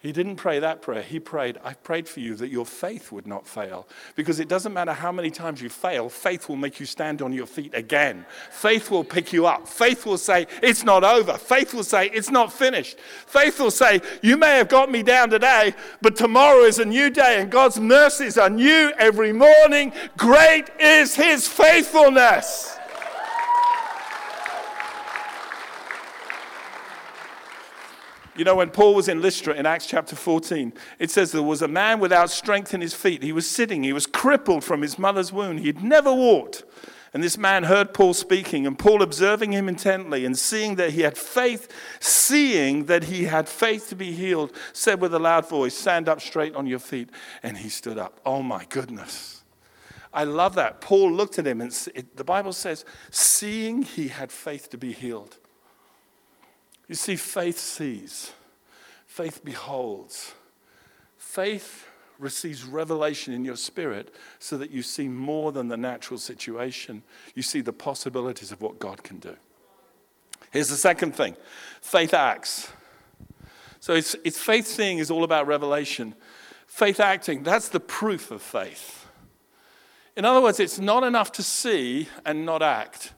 He 0.04 0.12
didn't 0.12 0.36
pray 0.36 0.58
that 0.58 0.82
prayer. 0.82 1.00
He 1.00 1.18
prayed, 1.18 1.56
I 1.64 1.72
prayed 1.72 2.06
for 2.06 2.20
you 2.20 2.34
that 2.34 2.50
your 2.50 2.66
faith 2.66 3.10
would 3.10 3.26
not 3.26 3.48
fail. 3.48 3.88
Because 4.16 4.38
it 4.38 4.48
doesn't 4.48 4.74
matter 4.74 4.92
how 4.92 5.10
many 5.10 5.30
times 5.30 5.62
you 5.62 5.70
fail, 5.70 6.10
faith 6.10 6.46
will 6.46 6.56
make 6.56 6.78
you 6.78 6.84
stand 6.84 7.22
on 7.22 7.32
your 7.32 7.46
feet 7.46 7.72
again. 7.72 8.26
Faith 8.50 8.90
will 8.90 9.02
pick 9.02 9.32
you 9.32 9.46
up. 9.46 9.66
Faith 9.66 10.04
will 10.04 10.18
say, 10.18 10.46
It's 10.62 10.84
not 10.84 11.04
over. 11.04 11.38
Faith 11.38 11.72
will 11.72 11.84
say, 11.84 12.10
It's 12.10 12.30
not 12.30 12.52
finished. 12.52 12.98
Faith 13.00 13.58
will 13.58 13.70
say, 13.70 14.02
You 14.20 14.36
may 14.36 14.58
have 14.58 14.68
got 14.68 14.90
me 14.90 15.02
down 15.02 15.30
today, 15.30 15.72
but 16.02 16.16
tomorrow 16.16 16.64
is 16.64 16.78
a 16.80 16.84
new 16.84 17.08
day 17.08 17.40
and 17.40 17.50
God's 17.50 17.80
mercies 17.80 18.36
are 18.36 18.50
new 18.50 18.92
every 18.98 19.32
morning. 19.32 19.90
Great 20.18 20.64
is 20.78 21.14
his 21.14 21.48
faithfulness. 21.48 22.76
You 28.36 28.44
know, 28.44 28.56
when 28.56 28.70
Paul 28.70 28.94
was 28.94 29.08
in 29.08 29.22
Lystra 29.22 29.54
in 29.54 29.64
Acts 29.64 29.86
chapter 29.86 30.16
14, 30.16 30.72
it 30.98 31.10
says 31.10 31.30
there 31.30 31.42
was 31.42 31.62
a 31.62 31.68
man 31.68 32.00
without 32.00 32.30
strength 32.30 32.74
in 32.74 32.80
his 32.80 32.92
feet. 32.92 33.22
He 33.22 33.32
was 33.32 33.48
sitting, 33.48 33.84
he 33.84 33.92
was 33.92 34.06
crippled 34.06 34.64
from 34.64 34.82
his 34.82 34.98
mother's 34.98 35.32
womb. 35.32 35.58
He'd 35.58 35.84
never 35.84 36.12
walked. 36.12 36.64
And 37.12 37.22
this 37.22 37.38
man 37.38 37.62
heard 37.62 37.94
Paul 37.94 38.12
speaking, 38.12 38.66
and 38.66 38.76
Paul 38.76 39.00
observing 39.00 39.52
him 39.52 39.68
intently 39.68 40.24
and 40.24 40.36
seeing 40.36 40.74
that 40.76 40.90
he 40.90 41.02
had 41.02 41.16
faith, 41.16 41.70
seeing 42.00 42.86
that 42.86 43.04
he 43.04 43.24
had 43.24 43.48
faith 43.48 43.88
to 43.90 43.94
be 43.94 44.10
healed, 44.10 44.52
said 44.72 45.00
with 45.00 45.14
a 45.14 45.20
loud 45.20 45.48
voice, 45.48 45.76
Stand 45.76 46.08
up 46.08 46.20
straight 46.20 46.56
on 46.56 46.66
your 46.66 46.80
feet. 46.80 47.10
And 47.44 47.56
he 47.56 47.68
stood 47.68 47.98
up. 47.98 48.18
Oh 48.26 48.42
my 48.42 48.64
goodness. 48.68 49.44
I 50.12 50.24
love 50.24 50.56
that. 50.56 50.80
Paul 50.80 51.12
looked 51.12 51.38
at 51.38 51.46
him, 51.46 51.60
and 51.60 51.70
the 52.16 52.24
Bible 52.24 52.52
says, 52.52 52.84
seeing 53.10 53.82
he 53.82 54.08
had 54.08 54.32
faith 54.32 54.70
to 54.70 54.78
be 54.78 54.92
healed. 54.92 55.38
You 56.88 56.94
see, 56.94 57.16
faith 57.16 57.58
sees, 57.58 58.32
faith 59.06 59.44
beholds. 59.44 60.34
Faith 61.16 61.88
receives 62.18 62.64
revelation 62.64 63.34
in 63.34 63.44
your 63.44 63.56
spirit 63.56 64.14
so 64.38 64.56
that 64.58 64.70
you 64.70 64.82
see 64.82 65.08
more 65.08 65.50
than 65.52 65.68
the 65.68 65.76
natural 65.76 66.18
situation. 66.18 67.02
You 67.34 67.42
see 67.42 67.60
the 67.60 67.72
possibilities 67.72 68.52
of 68.52 68.60
what 68.60 68.78
God 68.78 69.02
can 69.02 69.18
do. 69.18 69.36
Here's 70.50 70.68
the 70.68 70.76
second 70.76 71.16
thing 71.16 71.36
faith 71.80 72.14
acts. 72.14 72.70
So 73.80 73.94
it's, 73.94 74.14
it's 74.24 74.38
faith 74.38 74.66
seeing 74.66 74.98
is 74.98 75.10
all 75.10 75.24
about 75.24 75.46
revelation. 75.46 76.14
Faith 76.66 77.00
acting, 77.00 77.42
that's 77.42 77.68
the 77.68 77.80
proof 77.80 78.30
of 78.30 78.40
faith. 78.40 79.06
In 80.16 80.24
other 80.24 80.40
words, 80.40 80.60
it's 80.60 80.78
not 80.78 81.02
enough 81.02 81.32
to 81.32 81.42
see 81.42 82.08
and 82.24 82.46
not 82.46 82.62
act. 82.62 83.13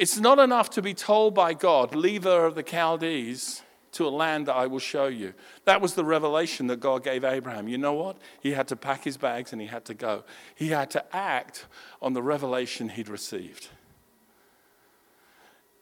It's 0.00 0.18
not 0.18 0.38
enough 0.38 0.70
to 0.70 0.80
be 0.80 0.94
told 0.94 1.34
by 1.34 1.52
God, 1.52 1.94
leave 1.94 2.24
Ur 2.24 2.46
of 2.46 2.54
the 2.54 2.62
Chaldees 2.62 3.60
to 3.92 4.08
a 4.08 4.08
land 4.08 4.46
that 4.46 4.54
I 4.54 4.66
will 4.66 4.78
show 4.78 5.08
you. 5.08 5.34
That 5.66 5.82
was 5.82 5.92
the 5.92 6.06
revelation 6.06 6.68
that 6.68 6.80
God 6.80 7.04
gave 7.04 7.22
Abraham. 7.22 7.68
You 7.68 7.76
know 7.76 7.92
what? 7.92 8.16
He 8.40 8.52
had 8.52 8.66
to 8.68 8.76
pack 8.76 9.04
his 9.04 9.18
bags 9.18 9.52
and 9.52 9.60
he 9.60 9.68
had 9.68 9.84
to 9.84 9.92
go. 9.92 10.24
He 10.54 10.68
had 10.68 10.90
to 10.92 11.04
act 11.14 11.66
on 12.00 12.14
the 12.14 12.22
revelation 12.22 12.88
he'd 12.88 13.10
received. 13.10 13.68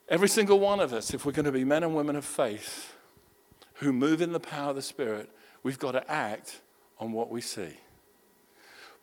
Every 0.09 0.29
single 0.29 0.59
one 0.59 0.81
of 0.81 0.93
us, 0.93 1.15
if 1.15 1.25
we're 1.25 1.31
going 1.31 1.45
to 1.45 1.53
be 1.53 1.65
men 1.65 1.85
and 1.85 1.95
women 1.95 2.17
of 2.17 2.25
faith 2.25 2.97
who 3.75 3.93
move 3.93 4.21
in 4.21 4.33
the 4.33 4.41
power 4.41 4.71
of 4.71 4.75
the 4.75 4.83
Spirit, 4.83 5.31
we've 5.63 5.79
got 5.79 5.93
to 5.93 6.11
act 6.11 6.61
on 6.99 7.13
what 7.13 7.31
we 7.31 7.41
see. 7.41 7.77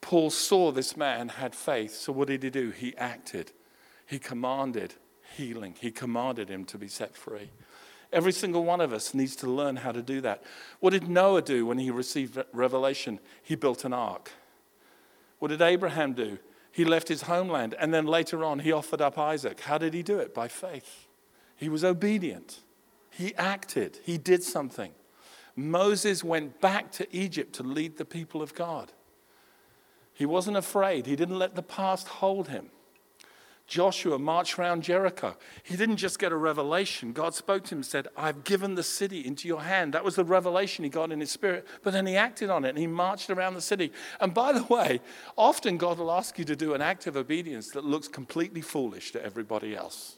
Paul 0.02 0.30
saw 0.30 0.74
this 0.74 0.98
man 0.98 1.30
had 1.30 1.56
faith, 1.56 1.96
so 1.96 2.12
what 2.12 2.28
did 2.28 2.44
he 2.44 2.50
do? 2.50 2.72
He 2.72 2.98
acted, 2.98 3.54
he 4.06 4.20
commanded, 4.20 4.96
healing. 5.36 5.76
He 5.80 5.92
commanded 5.92 6.50
him 6.50 6.66
to 6.66 6.78
be 6.78 6.88
set 6.88 7.16
free. 7.16 7.50
Every 8.12 8.32
single 8.32 8.64
one 8.64 8.82
of 8.82 8.94
us 8.94 9.14
needs 9.14 9.36
to 9.38 9.48
learn 9.48 9.78
how 9.78 9.92
to 9.92 10.02
do 10.02 10.22
that. 10.22 10.44
What 10.80 10.92
did 10.92 11.10
Noah 11.10 11.42
do 11.42 11.66
when 11.66 11.80
he 11.80 11.92
received 11.92 12.42
revelation? 12.54 13.20
He 13.44 13.56
built 13.56 13.84
an 13.84 13.94
ark. 13.94 14.32
What 15.40 15.50
did 15.50 15.62
Abraham 15.62 16.14
do? 16.14 16.40
He 16.72 16.86
left 16.86 17.08
his 17.08 17.24
homeland 17.24 17.76
and 17.80 17.94
then 17.94 18.06
later 18.06 18.44
on 18.44 18.60
he 18.60 18.72
offered 18.72 19.02
up 19.02 19.18
Isaac. 19.18 19.62
How 19.62 19.78
did 19.78 19.94
he 19.94 20.04
do 20.04 20.20
it? 20.20 20.34
By 20.34 20.48
faith. 20.48 21.08
He 21.56 21.70
was 21.70 21.84
obedient. 21.84 22.60
He 23.10 23.34
acted. 23.36 24.00
He 24.04 24.18
did 24.18 24.44
something. 24.44 24.92
Moses 25.56 26.24
went 26.24 26.60
back 26.60 26.92
to 26.94 27.16
Egypt 27.16 27.54
to 27.56 27.64
lead 27.64 27.98
the 27.98 28.06
people 28.06 28.42
of 28.42 28.54
God. 28.54 28.92
He 30.14 30.26
wasn't 30.26 30.58
afraid. 30.58 31.06
He 31.06 31.16
didn't 31.16 31.40
let 31.40 31.56
the 31.56 31.64
past 31.64 32.08
hold 32.08 32.50
him. 32.50 32.70
Joshua 33.68 34.20
marched 34.20 34.60
around 34.60 34.84
Jericho. 34.84 35.36
He 35.64 35.76
didn't 35.76 35.98
just 35.98 36.20
get 36.20 36.32
a 36.32 36.38
revelation. 36.38 37.14
God 37.14 37.34
spoke 37.34 37.64
to 37.66 37.72
him 37.72 37.80
and 37.80 37.86
said, 37.86 38.08
I've 38.16 38.44
given 38.44 38.76
the 38.76 38.84
city 38.84 39.26
into 39.26 39.48
your 39.48 39.62
hand. 39.62 39.94
That 39.94 40.04
was 40.04 40.16
the 40.16 40.24
revelation 40.24 40.84
he 40.84 40.90
got 40.90 41.12
in 41.12 41.20
his 41.20 41.32
spirit. 41.32 41.66
But 41.82 41.94
then 41.94 42.06
he 42.06 42.16
acted 42.16 42.52
on 42.52 42.64
it 42.64 42.70
and 42.70 42.78
he 42.78 42.86
marched 42.86 43.32
around 43.32 43.56
the 43.56 43.62
city. 43.62 43.92
And 44.20 44.36
by 44.36 44.54
the 44.54 44.64
way, 44.64 45.02
often 45.36 45.78
God 45.78 45.98
will 45.98 46.12
ask 46.12 46.38
you 46.38 46.46
to 46.46 46.56
do 46.56 46.76
an 46.76 46.82
act 46.82 47.08
of 47.08 47.18
obedience 47.18 47.72
that 47.72 47.84
looks 47.84 48.08
completely 48.08 48.62
foolish 48.62 49.12
to 49.14 49.24
everybody 49.24 49.76
else. 49.76 50.18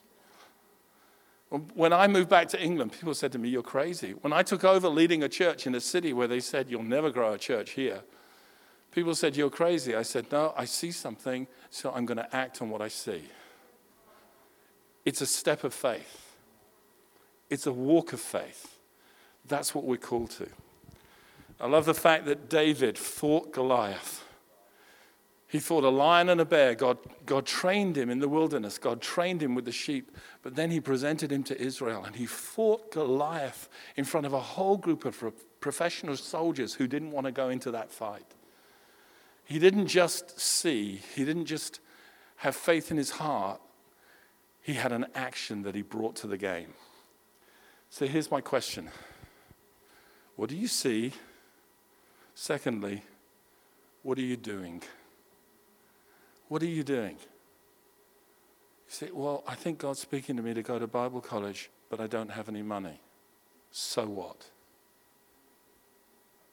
When 1.49 1.93
I 1.93 2.07
moved 2.07 2.27
back 2.27 2.49
to 2.49 2.61
England, 2.61 2.91
people 2.91 3.13
said 3.13 3.31
to 3.31 3.39
me, 3.39 3.47
You're 3.47 3.63
crazy. 3.63 4.11
When 4.19 4.33
I 4.33 4.43
took 4.43 4.65
over 4.65 4.89
leading 4.89 5.23
a 5.23 5.29
church 5.29 5.65
in 5.65 5.75
a 5.75 5.79
city 5.79 6.11
where 6.11 6.27
they 6.27 6.41
said, 6.41 6.69
You'll 6.69 6.83
never 6.83 7.09
grow 7.09 7.31
a 7.33 7.37
church 7.37 7.71
here, 7.71 8.01
people 8.91 9.15
said, 9.15 9.37
You're 9.37 9.49
crazy. 9.49 9.95
I 9.95 10.01
said, 10.01 10.29
No, 10.29 10.53
I 10.57 10.65
see 10.65 10.91
something, 10.91 11.47
so 11.69 11.93
I'm 11.95 12.05
going 12.05 12.17
to 12.17 12.35
act 12.35 12.61
on 12.61 12.69
what 12.69 12.81
I 12.81 12.89
see. 12.89 13.23
It's 15.07 15.21
a 15.21 15.25
step 15.25 15.63
of 15.63 15.73
faith, 15.73 16.35
it's 17.49 17.65
a 17.65 17.71
walk 17.71 18.11
of 18.11 18.19
faith. 18.19 18.77
That's 19.47 19.73
what 19.73 19.85
we're 19.85 19.95
called 19.95 20.31
to. 20.31 20.49
I 21.61 21.67
love 21.67 21.85
the 21.85 21.93
fact 21.93 22.25
that 22.25 22.49
David 22.49 22.97
fought 22.97 23.53
Goliath. 23.53 24.25
He 25.47 25.59
fought 25.59 25.85
a 25.85 25.89
lion 25.89 26.27
and 26.27 26.41
a 26.41 26.45
bear. 26.45 26.75
God, 26.75 26.97
God 27.25 27.45
trained 27.45 27.97
him 27.97 28.09
in 28.09 28.19
the 28.19 28.27
wilderness. 28.27 28.77
God 28.77 28.99
trained 28.99 29.41
him 29.41 29.55
with 29.55 29.63
the 29.63 29.71
sheep. 29.71 30.11
But 30.41 30.55
then 30.55 30.71
he 30.71 30.81
presented 30.81 31.31
him 31.31 31.43
to 31.45 31.57
Israel 31.57 32.03
and 32.03 32.17
he 32.17 32.25
fought 32.25 32.91
Goliath 32.91 33.69
in 33.95 34.03
front 34.03 34.25
of 34.25 34.33
a 34.33 34.41
whole 34.41 34.75
group 34.75 35.05
of 35.05 35.23
professional 35.61 36.17
soldiers 36.17 36.73
who 36.73 36.85
didn't 36.85 37.11
want 37.11 37.27
to 37.27 37.31
go 37.31 37.47
into 37.47 37.71
that 37.71 37.91
fight. 37.91 38.27
He 39.45 39.57
didn't 39.57 39.87
just 39.87 40.37
see, 40.37 40.99
he 41.15 41.23
didn't 41.23 41.45
just 41.45 41.79
have 42.35 42.57
faith 42.57 42.91
in 42.91 42.97
his 42.97 43.11
heart, 43.11 43.61
he 44.67 44.73
had 44.73 44.91
an 44.91 45.05
action 45.15 45.63
that 45.63 45.75
he 45.75 45.81
brought 45.81 46.13
to 46.17 46.27
the 46.27 46.37
game. 46.37 46.73
So 47.89 48.05
here's 48.05 48.29
my 48.29 48.41
question 48.41 48.89
What 50.35 50.49
do 50.49 50.57
you 50.57 50.67
see? 50.67 51.13
Secondly, 52.35 53.01
what 54.03 54.17
are 54.17 54.27
you 54.33 54.35
doing? 54.35 54.83
What 56.49 56.61
are 56.63 56.67
you 56.67 56.83
doing? 56.83 57.11
You 57.11 58.89
say, 58.89 59.09
Well, 59.13 59.41
I 59.47 59.55
think 59.55 59.79
God's 59.79 59.99
speaking 59.99 60.35
to 60.35 60.43
me 60.43 60.53
to 60.53 60.61
go 60.61 60.77
to 60.77 60.85
Bible 60.85 61.21
college, 61.21 61.69
but 61.89 62.01
I 62.01 62.07
don't 62.07 62.31
have 62.31 62.49
any 62.49 62.61
money. 62.61 62.99
So 63.71 64.05
what? 64.05 64.47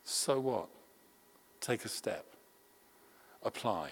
So 0.05 0.38
what? 0.38 0.68
Take 1.61 1.85
a 1.85 1.88
step, 1.88 2.27
apply. 3.42 3.90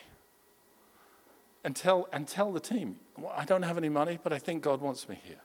And 1.64 1.77
tell, 1.77 2.09
and 2.12 2.27
tell 2.27 2.53
the 2.53 2.61
team, 2.61 2.96
well, 3.16 3.33
I 3.37 3.44
don't 3.44 3.62
have 3.62 3.79
any 3.79 3.88
money, 3.88 4.18
but 4.20 4.33
I 4.33 4.38
think 4.38 4.64
God 4.64 4.81
wants 4.81 5.09
me 5.09 5.20
here. 5.22 5.40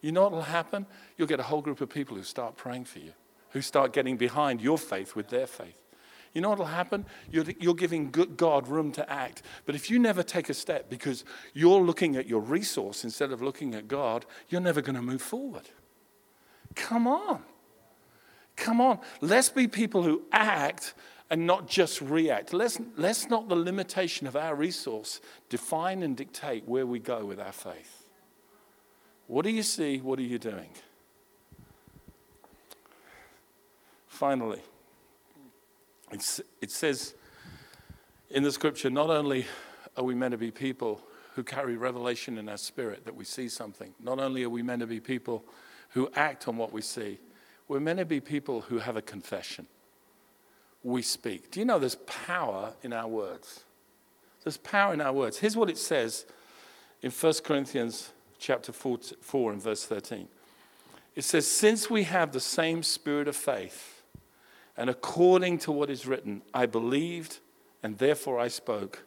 You 0.00 0.12
know 0.12 0.22
what 0.22 0.32
will 0.32 0.42
happen? 0.42 0.86
You'll 1.16 1.26
get 1.26 1.40
a 1.40 1.44
whole 1.44 1.62
group 1.62 1.80
of 1.80 1.88
people 1.88 2.16
who 2.16 2.22
start 2.22 2.56
praying 2.56 2.84
for 2.84 3.00
you, 3.00 3.12
who 3.50 3.60
start 3.60 3.92
getting 3.92 4.16
behind 4.16 4.60
your 4.60 4.78
faith 4.78 5.16
with 5.16 5.28
their 5.28 5.48
faith. 5.48 5.74
You 6.32 6.42
know 6.42 6.50
what 6.50 6.58
will 6.58 6.66
happen? 6.66 7.06
You're, 7.30 7.46
you're 7.58 7.74
giving 7.74 8.10
God 8.10 8.68
room 8.68 8.92
to 8.92 9.10
act. 9.10 9.42
But 9.66 9.74
if 9.74 9.90
you 9.90 9.98
never 9.98 10.22
take 10.22 10.48
a 10.48 10.54
step 10.54 10.88
because 10.88 11.24
you're 11.54 11.80
looking 11.80 12.16
at 12.16 12.28
your 12.28 12.40
resource 12.40 13.02
instead 13.02 13.32
of 13.32 13.42
looking 13.42 13.74
at 13.74 13.88
God, 13.88 14.26
you're 14.48 14.60
never 14.60 14.80
going 14.80 14.94
to 14.94 15.02
move 15.02 15.22
forward. 15.22 15.68
Come 16.74 17.08
on. 17.08 17.42
Come 18.56 18.80
on. 18.80 19.00
Let's 19.20 19.48
be 19.48 19.66
people 19.66 20.02
who 20.02 20.22
act 20.30 20.94
and 21.30 21.46
not 21.46 21.68
just 21.68 22.00
react. 22.00 22.52
Let's, 22.52 22.80
let's 22.96 23.28
not 23.28 23.48
the 23.48 23.56
limitation 23.56 24.26
of 24.26 24.36
our 24.36 24.54
resource 24.54 25.20
define 25.48 26.02
and 26.02 26.16
dictate 26.16 26.66
where 26.66 26.86
we 26.86 26.98
go 26.98 27.24
with 27.24 27.38
our 27.38 27.52
faith. 27.52 28.08
What 29.26 29.44
do 29.44 29.50
you 29.50 29.62
see? 29.62 29.98
What 29.98 30.18
are 30.18 30.22
you 30.22 30.38
doing? 30.38 30.70
Finally, 34.06 34.62
it's, 36.10 36.40
it 36.62 36.70
says 36.70 37.14
in 38.30 38.42
the 38.42 38.50
scripture 38.50 38.90
not 38.90 39.10
only 39.10 39.46
are 39.96 40.04
we 40.04 40.14
meant 40.14 40.32
to 40.32 40.38
be 40.38 40.50
people 40.50 41.00
who 41.34 41.44
carry 41.44 41.76
revelation 41.76 42.38
in 42.38 42.48
our 42.48 42.56
spirit 42.56 43.04
that 43.04 43.14
we 43.14 43.24
see 43.24 43.48
something, 43.48 43.94
not 44.02 44.18
only 44.18 44.42
are 44.44 44.50
we 44.50 44.62
meant 44.62 44.80
to 44.80 44.86
be 44.86 44.98
people 44.98 45.44
who 45.90 46.10
act 46.16 46.48
on 46.48 46.56
what 46.56 46.72
we 46.72 46.82
see, 46.82 47.18
we're 47.68 47.80
meant 47.80 47.98
to 47.98 48.04
be 48.06 48.18
people 48.18 48.62
who 48.62 48.78
have 48.78 48.96
a 48.96 49.02
confession. 49.02 49.66
We 50.88 51.02
speak. 51.02 51.50
Do 51.50 51.60
you 51.60 51.66
know 51.66 51.78
there's 51.78 51.96
power 52.06 52.72
in 52.82 52.94
our 52.94 53.06
words? 53.06 53.64
There's 54.42 54.56
power 54.56 54.94
in 54.94 55.02
our 55.02 55.12
words. 55.12 55.36
Here's 55.36 55.54
what 55.54 55.68
it 55.68 55.76
says 55.76 56.24
in 57.02 57.10
1 57.10 57.34
Corinthians 57.44 58.10
chapter 58.38 58.72
4, 58.72 58.98
4 59.20 59.52
and 59.52 59.62
verse 59.62 59.84
13. 59.84 60.28
It 61.14 61.24
says, 61.24 61.46
Since 61.46 61.90
we 61.90 62.04
have 62.04 62.32
the 62.32 62.40
same 62.40 62.82
spirit 62.82 63.28
of 63.28 63.36
faith, 63.36 64.02
and 64.78 64.88
according 64.88 65.58
to 65.58 65.72
what 65.72 65.90
is 65.90 66.06
written, 66.06 66.40
I 66.54 66.64
believed 66.64 67.40
and 67.82 67.98
therefore 67.98 68.40
I 68.40 68.48
spoke. 68.48 69.04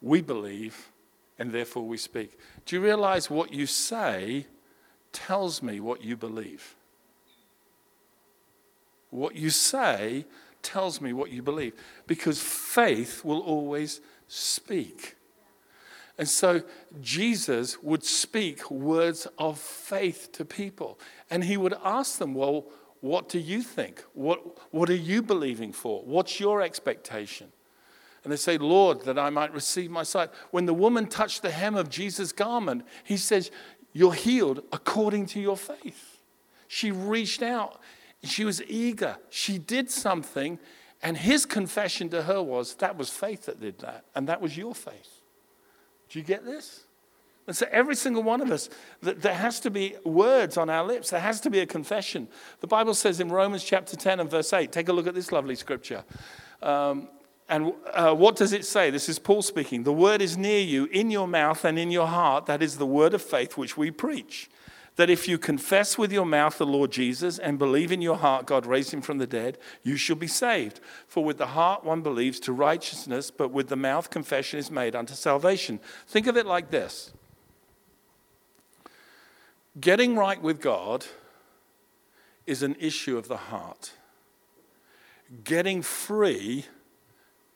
We 0.00 0.22
believe 0.22 0.92
and 1.36 1.50
therefore 1.50 1.82
we 1.84 1.96
speak. 1.96 2.38
Do 2.64 2.76
you 2.76 2.82
realize 2.82 3.28
what 3.28 3.52
you 3.52 3.66
say 3.66 4.46
tells 5.12 5.64
me 5.64 5.80
what 5.80 6.00
you 6.00 6.16
believe? 6.16 6.76
What 9.10 9.34
you 9.34 9.50
say 9.50 10.24
tells 10.68 11.00
me 11.00 11.14
what 11.14 11.30
you 11.30 11.42
believe 11.42 11.72
because 12.06 12.40
faith 12.40 13.24
will 13.24 13.40
always 13.40 14.02
speak. 14.26 15.16
And 16.18 16.28
so 16.28 16.62
Jesus 17.00 17.82
would 17.82 18.04
speak 18.04 18.70
words 18.70 19.26
of 19.38 19.58
faith 19.58 20.30
to 20.32 20.44
people. 20.44 20.98
And 21.30 21.44
he 21.44 21.56
would 21.56 21.74
ask 21.82 22.18
them, 22.18 22.34
Well, 22.34 22.66
what 23.00 23.28
do 23.28 23.38
you 23.38 23.62
think? 23.62 24.04
What, 24.12 24.40
what 24.72 24.90
are 24.90 24.94
you 24.94 25.22
believing 25.22 25.72
for? 25.72 26.02
What's 26.02 26.40
your 26.40 26.60
expectation? 26.60 27.52
And 28.24 28.32
they 28.32 28.36
say, 28.36 28.58
Lord, 28.58 29.04
that 29.04 29.18
I 29.18 29.30
might 29.30 29.54
receive 29.54 29.90
my 29.90 30.02
sight. 30.02 30.30
When 30.50 30.66
the 30.66 30.74
woman 30.74 31.06
touched 31.06 31.42
the 31.42 31.50
hem 31.50 31.76
of 31.76 31.88
Jesus' 31.88 32.32
garment, 32.32 32.84
he 33.04 33.16
says, 33.16 33.50
You're 33.94 34.12
healed 34.12 34.64
according 34.70 35.26
to 35.26 35.40
your 35.40 35.56
faith. 35.56 36.18
She 36.66 36.90
reached 36.90 37.42
out, 37.42 37.80
she 38.24 38.44
was 38.44 38.62
eager, 38.64 39.16
she 39.30 39.58
did 39.58 39.90
something, 39.90 40.58
and 41.02 41.16
his 41.16 41.46
confession 41.46 42.08
to 42.10 42.22
her 42.22 42.42
was, 42.42 42.74
That 42.76 42.96
was 42.96 43.10
faith 43.10 43.46
that 43.46 43.60
did 43.60 43.78
that, 43.78 44.04
and 44.14 44.28
that 44.28 44.40
was 44.40 44.56
your 44.56 44.74
faith. 44.74 45.20
Do 46.08 46.18
you 46.18 46.24
get 46.24 46.44
this? 46.44 46.84
And 47.46 47.56
so, 47.56 47.66
every 47.70 47.96
single 47.96 48.22
one 48.22 48.42
of 48.42 48.50
us, 48.50 48.68
there 49.00 49.34
has 49.34 49.58
to 49.60 49.70
be 49.70 49.96
words 50.04 50.58
on 50.58 50.68
our 50.68 50.84
lips. 50.84 51.10
There 51.10 51.20
has 51.20 51.40
to 51.42 51.50
be 51.50 51.60
a 51.60 51.66
confession. 51.66 52.28
The 52.60 52.66
Bible 52.66 52.92
says 52.92 53.20
in 53.20 53.30
Romans 53.30 53.64
chapter 53.64 53.96
10 53.96 54.20
and 54.20 54.30
verse 54.30 54.52
8, 54.52 54.70
take 54.70 54.88
a 54.88 54.92
look 54.92 55.06
at 55.06 55.14
this 55.14 55.32
lovely 55.32 55.54
scripture. 55.54 56.04
Um, 56.62 57.08
and 57.48 57.72
uh, 57.94 58.14
what 58.14 58.36
does 58.36 58.52
it 58.52 58.66
say? 58.66 58.90
This 58.90 59.08
is 59.08 59.18
Paul 59.18 59.40
speaking. 59.40 59.84
The 59.84 59.92
word 59.94 60.20
is 60.20 60.36
near 60.36 60.60
you, 60.60 60.84
in 60.86 61.10
your 61.10 61.26
mouth 61.26 61.64
and 61.64 61.78
in 61.78 61.90
your 61.90 62.06
heart. 62.06 62.44
That 62.44 62.62
is 62.62 62.76
the 62.76 62.84
word 62.84 63.14
of 63.14 63.22
faith 63.22 63.56
which 63.56 63.78
we 63.78 63.90
preach. 63.90 64.50
That 64.98 65.10
if 65.10 65.28
you 65.28 65.38
confess 65.38 65.96
with 65.96 66.10
your 66.10 66.26
mouth 66.26 66.58
the 66.58 66.66
Lord 66.66 66.90
Jesus 66.90 67.38
and 67.38 67.56
believe 67.56 67.92
in 67.92 68.02
your 68.02 68.16
heart 68.16 68.46
God 68.46 68.66
raised 68.66 68.92
him 68.92 69.00
from 69.00 69.18
the 69.18 69.28
dead, 69.28 69.56
you 69.84 69.96
shall 69.96 70.16
be 70.16 70.26
saved. 70.26 70.80
For 71.06 71.22
with 71.22 71.38
the 71.38 71.46
heart 71.46 71.84
one 71.84 72.02
believes 72.02 72.40
to 72.40 72.52
righteousness, 72.52 73.30
but 73.30 73.52
with 73.52 73.68
the 73.68 73.76
mouth 73.76 74.10
confession 74.10 74.58
is 74.58 74.72
made 74.72 74.96
unto 74.96 75.14
salvation. 75.14 75.78
Think 76.08 76.26
of 76.26 76.36
it 76.36 76.46
like 76.46 76.72
this 76.72 77.12
Getting 79.80 80.16
right 80.16 80.42
with 80.42 80.60
God 80.60 81.06
is 82.44 82.64
an 82.64 82.74
issue 82.80 83.16
of 83.16 83.28
the 83.28 83.36
heart. 83.36 83.92
Getting 85.44 85.80
free 85.80 86.64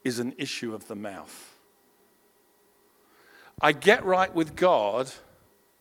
is 0.05 0.21
an 0.21 0.33
issue 0.39 0.77
of 0.77 0.87
the 0.87 0.95
mouth. 0.95 1.57
I 3.61 3.73
get 3.73 4.05
right 4.05 4.33
with 4.33 4.55
God 4.55 5.11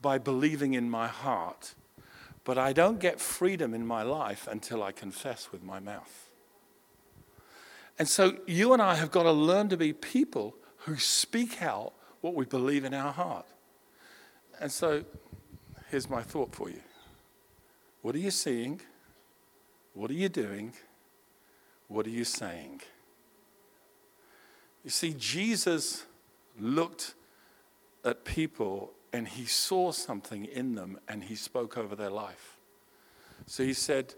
by 0.01 0.17
believing 0.17 0.73
in 0.73 0.89
my 0.89 1.07
heart, 1.07 1.75
but 2.43 2.57
I 2.57 2.73
don't 2.73 2.99
get 2.99 3.19
freedom 3.19 3.73
in 3.73 3.85
my 3.85 4.03
life 4.03 4.47
until 4.47 4.81
I 4.81 4.91
confess 4.91 5.51
with 5.51 5.63
my 5.63 5.79
mouth. 5.79 6.29
And 7.99 8.07
so 8.07 8.37
you 8.47 8.73
and 8.73 8.81
I 8.81 8.95
have 8.95 9.11
got 9.11 9.23
to 9.23 9.31
learn 9.31 9.69
to 9.69 9.77
be 9.77 9.93
people 9.93 10.55
who 10.85 10.97
speak 10.97 11.61
out 11.61 11.93
what 12.21 12.33
we 12.33 12.45
believe 12.45 12.83
in 12.83 12.93
our 12.93 13.11
heart. 13.11 13.45
And 14.59 14.71
so 14.71 15.03
here's 15.89 16.09
my 16.09 16.21
thought 16.21 16.55
for 16.55 16.69
you 16.69 16.81
What 18.01 18.15
are 18.15 18.19
you 18.19 18.31
seeing? 18.31 18.81
What 19.93 20.09
are 20.09 20.15
you 20.15 20.29
doing? 20.29 20.73
What 21.87 22.07
are 22.07 22.11
you 22.11 22.23
saying? 22.23 22.81
You 24.83 24.89
see, 24.89 25.13
Jesus 25.17 26.05
looked 26.57 27.13
at 28.03 28.23
people 28.23 28.93
and 29.13 29.27
he 29.27 29.45
saw 29.45 29.91
something 29.91 30.45
in 30.45 30.75
them 30.75 30.99
and 31.07 31.23
he 31.23 31.35
spoke 31.35 31.77
over 31.77 31.95
their 31.95 32.09
life. 32.09 32.57
So 33.45 33.63
he 33.63 33.73
said 33.73 34.13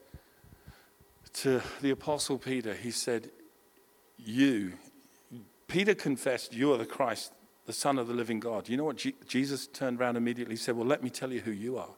to 1.34 1.62
the 1.82 1.90
Apostle 1.90 2.38
Peter, 2.38 2.74
he 2.74 2.92
said, 2.92 3.32
You, 4.18 4.74
Peter 5.68 5.96
confessed, 5.96 6.54
You 6.54 6.74
are 6.74 6.78
the 6.78 6.86
Christ, 6.86 7.34
the 7.66 7.74
Son 7.74 7.98
of 7.98 8.08
the 8.08 8.14
living 8.14 8.40
God. 8.40 8.70
You 8.70 8.78
know 8.78 8.84
what? 8.84 9.04
Jesus 9.28 9.68
turned 9.68 10.00
around 10.00 10.18
immediately 10.18 10.54
he 10.54 10.62
said, 10.62 10.76
Well, 10.76 10.88
let 10.88 11.04
me 11.04 11.10
tell 11.10 11.32
you 11.32 11.40
who 11.40 11.52
you 11.52 11.78
are. 11.78 11.90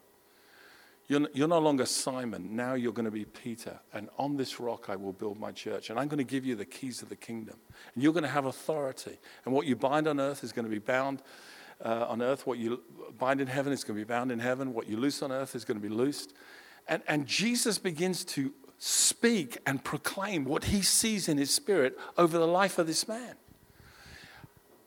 You're, 1.08 1.28
you're 1.32 1.46
no 1.46 1.60
longer 1.60 1.86
Simon. 1.86 2.56
Now 2.56 2.74
you're 2.74 2.92
going 2.92 3.04
to 3.04 3.12
be 3.12 3.24
Peter. 3.24 3.78
And 3.92 4.08
on 4.18 4.36
this 4.36 4.58
rock 4.58 4.86
I 4.88 4.96
will 4.96 5.12
build 5.12 5.38
my 5.38 5.52
church. 5.52 5.90
And 5.90 6.00
I'm 6.00 6.08
going 6.08 6.18
to 6.18 6.24
give 6.24 6.44
you 6.44 6.56
the 6.56 6.64
keys 6.64 7.00
of 7.02 7.08
the 7.08 7.16
kingdom. 7.16 7.56
And 7.94 8.02
you're 8.02 8.12
going 8.12 8.24
to 8.24 8.28
have 8.28 8.46
authority. 8.46 9.18
And 9.44 9.54
what 9.54 9.66
you 9.66 9.76
bind 9.76 10.08
on 10.08 10.18
earth 10.18 10.42
is 10.42 10.52
going 10.52 10.64
to 10.64 10.70
be 10.70 10.80
bound 10.80 11.22
uh, 11.84 12.06
on 12.08 12.22
earth. 12.22 12.46
What 12.46 12.58
you 12.58 12.82
bind 13.18 13.40
in 13.40 13.46
heaven 13.46 13.72
is 13.72 13.84
going 13.84 13.98
to 13.98 14.04
be 14.04 14.08
bound 14.08 14.30
in 14.32 14.38
heaven. 14.38 14.74
What 14.74 14.88
you 14.88 14.96
loose 14.96 15.22
on 15.22 15.32
earth 15.32 15.54
is 15.54 15.64
going 15.64 15.80
to 15.80 15.88
be 15.88 15.94
loosed. 15.94 16.32
And, 16.88 17.02
and 17.08 17.26
Jesus 17.26 17.78
begins 17.78 18.24
to 18.26 18.52
speak 18.78 19.58
and 19.66 19.82
proclaim 19.82 20.44
what 20.44 20.64
he 20.64 20.82
sees 20.82 21.28
in 21.28 21.38
his 21.38 21.50
spirit 21.50 21.98
over 22.16 22.38
the 22.38 22.46
life 22.46 22.78
of 22.78 22.86
this 22.86 23.08
man. 23.08 23.34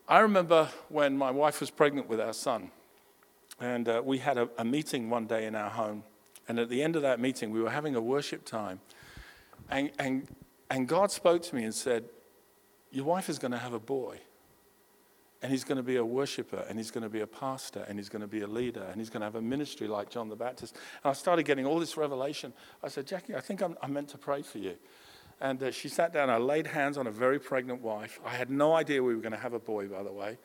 I 0.08 0.20
remember 0.20 0.70
when 0.90 1.18
my 1.18 1.32
wife 1.32 1.60
was 1.60 1.70
pregnant 1.70 2.08
with 2.08 2.20
our 2.20 2.34
son, 2.34 2.72
and 3.60 3.88
uh, 3.88 4.02
we 4.04 4.20
had 4.20 4.38
a, 4.38 4.50
a, 4.58 4.66
meeting 4.66 5.10
one 5.10 5.28
day 5.28 5.46
in 5.46 5.54
our 5.54 5.70
home. 5.70 6.04
And 6.48 6.58
at 6.58 6.70
the 6.70 6.82
end 6.82 6.96
of 6.96 7.02
that 7.04 7.20
meeting, 7.20 7.52
we 7.52 7.62
were 7.62 7.70
having 7.70 7.96
a 7.96 8.02
worship 8.02 8.46
time. 8.46 8.80
And, 9.70 9.92
and, 10.00 10.28
and 10.72 10.88
God 10.88 11.12
spoke 11.12 11.44
to 11.44 11.56
me 11.56 11.64
and 11.64 11.76
said, 11.76 12.06
Your 12.92 13.06
wife 13.06 13.30
is 13.30 13.38
going 13.38 13.52
to 13.52 13.58
have 13.58 13.74
a 13.74 13.80
boy. 13.80 14.20
And 15.42 15.52
he's 15.52 15.64
going 15.64 15.78
to 15.78 15.84
be 15.84 15.96
a 15.96 16.04
worshiper, 16.04 16.66
and 16.68 16.78
he's 16.78 16.92
going 16.92 17.04
to 17.04 17.10
be 17.10 17.22
a 17.22 17.28
pastor, 17.28 17.86
and 17.88 17.98
he's 17.98 18.10
going 18.10 18.22
to 18.22 18.28
be 18.28 18.42
a 18.42 18.48
leader, 18.48 18.84
and 18.84 19.00
he's 19.00 19.10
going 19.10 19.22
to 19.22 19.26
have 19.26 19.36
a 19.36 19.42
ministry 19.42 19.88
like 19.88 20.10
John 20.10 20.28
the 20.28 20.36
Baptist. 20.36 20.76
And 21.04 21.12
I 21.12 21.14
started 21.14 21.44
getting 21.44 21.66
all 21.66 21.80
this 21.80 21.96
revelation. 21.96 22.52
I 22.84 22.90
said, 22.90 23.08
Jackie, 23.08 23.36
I 23.36 23.40
think 23.40 23.62
I'm, 23.62 23.78
I'm 23.82 23.94
meant 23.94 24.10
to 24.10 24.18
pray 24.18 24.42
for 24.42 24.58
you. 24.58 24.76
And 25.40 25.64
uh, 25.64 25.72
she 25.72 25.88
sat 25.88 26.12
down. 26.12 26.30
I 26.30 26.38
laid 26.38 26.68
hands 26.68 26.98
on 26.98 27.08
a 27.08 27.12
very 27.12 27.40
pregnant 27.40 27.82
wife. 27.82 28.20
I 28.26 28.36
had 28.36 28.50
no 28.50 28.74
idea 28.74 29.02
we 29.02 29.16
were 29.16 29.22
going 29.22 29.32
to 29.32 29.38
have 29.40 29.54
a 29.54 29.60
boy, 29.60 29.88
by 29.88 30.04
the 30.04 30.12
way. 30.12 30.38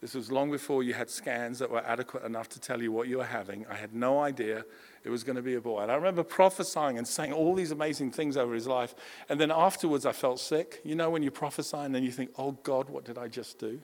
This 0.00 0.14
was 0.14 0.32
long 0.32 0.50
before 0.50 0.82
you 0.82 0.94
had 0.94 1.10
scans 1.10 1.58
that 1.58 1.70
were 1.70 1.84
adequate 1.84 2.24
enough 2.24 2.48
to 2.50 2.60
tell 2.60 2.80
you 2.80 2.90
what 2.90 3.06
you 3.06 3.18
were 3.18 3.24
having. 3.24 3.66
I 3.66 3.74
had 3.74 3.94
no 3.94 4.18
idea 4.20 4.64
it 5.04 5.10
was 5.10 5.24
going 5.24 5.36
to 5.36 5.42
be 5.42 5.56
a 5.56 5.60
boy. 5.60 5.82
And 5.82 5.92
I 5.92 5.94
remember 5.94 6.24
prophesying 6.24 6.96
and 6.96 7.06
saying 7.06 7.34
all 7.34 7.54
these 7.54 7.70
amazing 7.70 8.12
things 8.12 8.38
over 8.38 8.54
his 8.54 8.66
life. 8.66 8.94
And 9.28 9.38
then 9.38 9.50
afterwards, 9.50 10.06
I 10.06 10.12
felt 10.12 10.40
sick. 10.40 10.80
You 10.84 10.94
know, 10.94 11.10
when 11.10 11.22
you 11.22 11.30
prophesy 11.30 11.76
and 11.76 11.94
then 11.94 12.02
you 12.02 12.10
think, 12.10 12.30
oh 12.38 12.52
God, 12.62 12.88
what 12.88 13.04
did 13.04 13.18
I 13.18 13.28
just 13.28 13.58
do? 13.58 13.80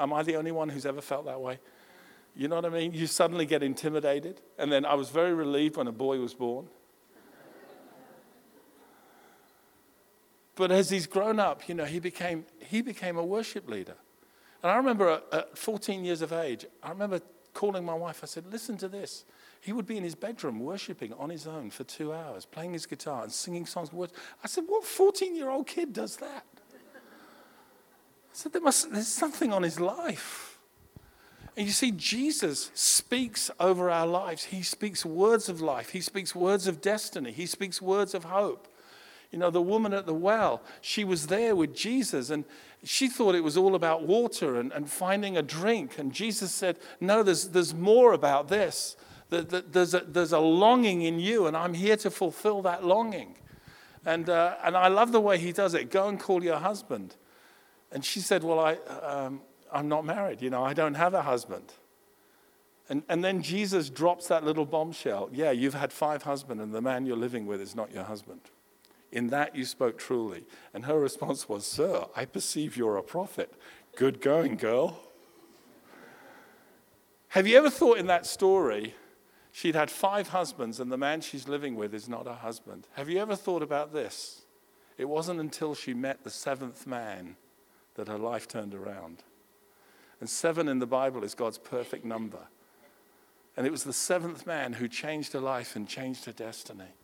Am 0.00 0.12
I 0.12 0.22
the 0.22 0.36
only 0.36 0.50
one 0.50 0.70
who's 0.70 0.86
ever 0.86 1.00
felt 1.00 1.26
that 1.26 1.40
way? 1.40 1.60
You 2.34 2.48
know 2.48 2.56
what 2.56 2.64
I 2.64 2.70
mean? 2.70 2.94
You 2.94 3.06
suddenly 3.06 3.44
get 3.44 3.62
intimidated. 3.62 4.40
And 4.58 4.72
then 4.72 4.84
I 4.86 4.94
was 4.94 5.10
very 5.10 5.34
relieved 5.34 5.76
when 5.76 5.86
a 5.86 5.92
boy 5.92 6.18
was 6.18 6.32
born. 6.32 6.68
But 10.54 10.70
as 10.70 10.90
he's 10.90 11.06
grown 11.06 11.38
up, 11.38 11.68
you 11.68 11.74
know, 11.74 11.84
he 11.84 12.00
became, 12.00 12.44
he 12.58 12.82
became 12.82 13.16
a 13.16 13.24
worship 13.24 13.68
leader. 13.68 13.94
And 14.62 14.72
I 14.72 14.76
remember 14.76 15.20
at 15.32 15.56
14 15.56 16.04
years 16.04 16.22
of 16.22 16.32
age, 16.32 16.66
I 16.82 16.90
remember 16.90 17.20
calling 17.54 17.84
my 17.84 17.94
wife. 17.94 18.20
I 18.22 18.26
said, 18.26 18.44
Listen 18.50 18.76
to 18.78 18.88
this. 18.88 19.24
He 19.60 19.72
would 19.72 19.86
be 19.86 19.96
in 19.96 20.04
his 20.04 20.14
bedroom 20.14 20.60
worshiping 20.60 21.12
on 21.14 21.28
his 21.28 21.46
own 21.46 21.70
for 21.70 21.84
two 21.84 22.12
hours, 22.12 22.46
playing 22.46 22.72
his 22.72 22.86
guitar 22.86 23.22
and 23.22 23.32
singing 23.32 23.66
songs 23.66 23.90
and 23.90 23.98
words. 23.98 24.12
I 24.42 24.48
said, 24.48 24.64
What 24.66 24.84
14 24.84 25.36
year 25.36 25.50
old 25.50 25.66
kid 25.66 25.92
does 25.92 26.16
that? 26.16 26.46
Said, 28.32 28.52
there 28.52 28.62
must, 28.62 28.92
There's 28.92 29.08
something 29.08 29.52
on 29.52 29.62
his 29.62 29.80
life. 29.80 30.58
And 31.56 31.66
you 31.66 31.72
see, 31.72 31.90
Jesus 31.90 32.70
speaks 32.74 33.50
over 33.58 33.90
our 33.90 34.06
lives. 34.06 34.44
He 34.44 34.62
speaks 34.62 35.04
words 35.04 35.48
of 35.48 35.60
life, 35.60 35.90
He 35.90 36.00
speaks 36.00 36.34
words 36.34 36.66
of 36.66 36.80
destiny, 36.80 37.32
He 37.32 37.46
speaks 37.46 37.82
words 37.82 38.14
of 38.14 38.24
hope. 38.24 38.68
You 39.30 39.38
know, 39.38 39.50
the 39.50 39.62
woman 39.62 39.92
at 39.92 40.06
the 40.06 40.14
well, 40.14 40.60
she 40.80 41.04
was 41.04 41.28
there 41.28 41.54
with 41.54 41.74
Jesus 41.74 42.30
and 42.30 42.44
she 42.82 43.08
thought 43.08 43.34
it 43.34 43.44
was 43.44 43.56
all 43.56 43.74
about 43.74 44.02
water 44.02 44.58
and, 44.58 44.72
and 44.72 44.90
finding 44.90 45.36
a 45.36 45.42
drink. 45.42 45.98
And 45.98 46.12
Jesus 46.12 46.52
said, 46.52 46.78
No, 47.00 47.22
there's, 47.22 47.48
there's 47.48 47.74
more 47.74 48.12
about 48.12 48.48
this. 48.48 48.96
There's 49.28 49.94
a, 49.94 50.00
there's 50.00 50.32
a 50.32 50.40
longing 50.40 51.02
in 51.02 51.20
you, 51.20 51.46
and 51.46 51.56
I'm 51.56 51.74
here 51.74 51.96
to 51.98 52.10
fulfill 52.10 52.62
that 52.62 52.84
longing. 52.84 53.36
And, 54.04 54.28
uh, 54.28 54.56
and 54.64 54.76
I 54.76 54.88
love 54.88 55.12
the 55.12 55.20
way 55.20 55.38
he 55.38 55.52
does 55.52 55.74
it. 55.74 55.90
Go 55.90 56.08
and 56.08 56.18
call 56.18 56.42
your 56.42 56.58
husband. 56.58 57.14
And 57.92 58.04
she 58.04 58.20
said, 58.20 58.44
Well, 58.44 58.60
I, 58.60 58.74
um, 59.02 59.40
I'm 59.72 59.88
not 59.88 60.04
married. 60.04 60.42
You 60.42 60.50
know, 60.50 60.64
I 60.64 60.74
don't 60.74 60.94
have 60.94 61.14
a 61.14 61.22
husband. 61.22 61.72
And, 62.88 63.04
and 63.08 63.22
then 63.22 63.40
Jesus 63.40 63.88
drops 63.88 64.26
that 64.26 64.44
little 64.44 64.66
bombshell. 64.66 65.30
Yeah, 65.32 65.52
you've 65.52 65.74
had 65.74 65.92
five 65.92 66.24
husbands, 66.24 66.62
and 66.62 66.74
the 66.74 66.80
man 66.80 67.06
you're 67.06 67.16
living 67.16 67.46
with 67.46 67.60
is 67.60 67.76
not 67.76 67.92
your 67.92 68.02
husband. 68.02 68.40
In 69.12 69.28
that 69.28 69.54
you 69.54 69.64
spoke 69.64 69.96
truly. 69.96 70.44
And 70.74 70.84
her 70.84 70.98
response 70.98 71.48
was, 71.48 71.66
Sir, 71.66 72.06
I 72.16 72.24
perceive 72.24 72.76
you're 72.76 72.96
a 72.96 73.02
prophet. 73.02 73.52
Good 73.96 74.20
going, 74.20 74.56
girl. 74.56 75.00
Have 77.28 77.46
you 77.46 77.56
ever 77.58 77.70
thought 77.70 77.98
in 77.98 78.06
that 78.08 78.26
story 78.26 78.94
she'd 79.52 79.76
had 79.76 79.88
five 79.88 80.28
husbands 80.28 80.80
and 80.80 80.90
the 80.90 80.96
man 80.96 81.20
she's 81.20 81.46
living 81.46 81.76
with 81.76 81.94
is 81.94 82.08
not 82.08 82.26
her 82.26 82.34
husband? 82.34 82.88
Have 82.94 83.08
you 83.08 83.18
ever 83.18 83.36
thought 83.36 83.62
about 83.62 83.92
this? 83.92 84.42
It 84.98 85.08
wasn't 85.08 85.38
until 85.38 85.76
she 85.76 85.94
met 85.94 86.24
the 86.24 86.30
seventh 86.30 86.88
man 86.88 87.36
that 88.00 88.08
her 88.08 88.18
life 88.18 88.48
turned 88.48 88.74
around. 88.74 89.18
And 90.20 90.28
seven 90.28 90.68
in 90.68 90.78
the 90.78 90.86
Bible 90.86 91.22
is 91.22 91.34
God's 91.34 91.58
perfect 91.58 92.02
number. 92.02 92.48
And 93.58 93.66
it 93.66 93.70
was 93.70 93.84
the 93.84 93.92
seventh 93.92 94.46
man 94.46 94.72
who 94.72 94.88
changed 94.88 95.34
her 95.34 95.40
life 95.40 95.76
and 95.76 95.86
changed 95.86 96.24
her 96.24 96.32
destiny. 96.32 96.94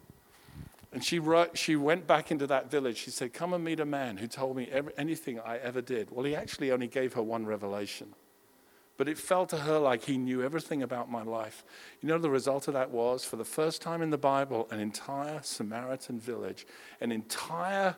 And 0.91 1.05
she, 1.05 1.19
wrote, 1.19 1.59
she 1.59 1.77
went 1.77 2.07
back 2.07 2.31
into 2.31 2.47
that 2.47 2.71
village. 2.71 2.97
She 2.97 3.11
said, 3.11 3.35
Come 3.35 3.53
and 3.53 3.63
meet 3.63 3.79
a 3.79 3.85
man 3.85 4.17
who 4.17 4.27
told 4.27 4.57
me 4.57 4.69
every, 4.73 4.95
anything 4.97 5.39
I 5.39 5.59
ever 5.59 5.83
did. 5.83 6.11
Well, 6.11 6.25
he 6.25 6.35
actually 6.35 6.73
only 6.73 6.87
gave 6.87 7.13
her 7.13 7.23
one 7.23 7.45
revelation. 7.45 8.15
But 8.97 9.07
it 9.07 9.19
felt 9.19 9.51
to 9.51 9.59
her 9.59 9.79
like 9.79 10.05
he 10.05 10.17
knew 10.17 10.43
everything 10.43 10.83
about 10.83 11.11
my 11.11 11.23
life. 11.23 11.63
You 12.01 12.09
know, 12.09 12.17
the 12.17 12.31
result 12.31 12.69
of 12.69 12.75
that 12.75 12.91
was 12.91 13.27
for 13.27 13.37
the 13.37 13.45
first 13.45 13.83
time 13.83 14.01
in 14.01 14.09
the 14.09 14.17
Bible, 14.17 14.67
an 14.71 14.81
entire 14.81 15.43
Samaritan 15.43 16.19
village, 16.19 16.67
an 17.03 17.13
entire 17.13 17.97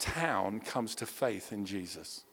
town 0.00 0.58
comes 0.58 0.96
to 0.96 1.06
faith 1.06 1.52
in 1.52 1.64
Jesus. 1.64 2.24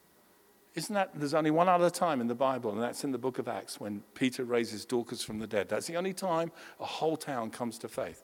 Isn't 0.79 0.95
that, 0.95 1.09
there's 1.13 1.33
only 1.33 1.51
one 1.51 1.67
other 1.67 1.89
time 1.89 2.21
in 2.21 2.27
the 2.27 2.35
Bible, 2.35 2.71
and 2.71 2.81
that's 2.81 3.03
in 3.03 3.11
the 3.11 3.17
book 3.17 3.37
of 3.37 3.49
Acts 3.49 3.81
when 3.81 4.01
Peter 4.13 4.45
raises 4.45 4.85
Dorcas 4.85 5.21
from 5.21 5.37
the 5.37 5.45
dead. 5.45 5.67
That's 5.67 5.87
the 5.87 5.97
only 5.97 6.13
time 6.13 6.53
a 6.79 6.85
whole 6.85 7.17
town 7.17 7.49
comes 7.49 7.77
to 7.79 7.89
faith. 7.89 8.23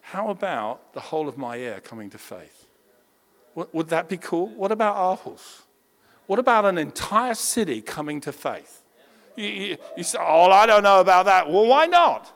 How 0.00 0.28
about 0.30 0.92
the 0.92 1.00
whole 1.00 1.26
of 1.26 1.36
Mayer 1.36 1.80
coming 1.80 2.08
to 2.10 2.16
faith? 2.16 2.66
Would 3.56 3.88
that 3.88 4.08
be 4.08 4.16
cool? 4.16 4.46
What 4.46 4.70
about 4.70 4.94
Aarhus? 4.94 5.62
What 6.28 6.38
about 6.38 6.66
an 6.66 6.78
entire 6.78 7.34
city 7.34 7.80
coming 7.80 8.20
to 8.20 8.30
faith? 8.30 8.84
You, 9.34 9.48
you, 9.48 9.76
you 9.96 10.04
say, 10.04 10.18
oh, 10.20 10.52
I 10.52 10.66
don't 10.66 10.84
know 10.84 11.00
about 11.00 11.24
that. 11.26 11.50
Well, 11.50 11.66
why 11.66 11.86
not? 11.86 12.32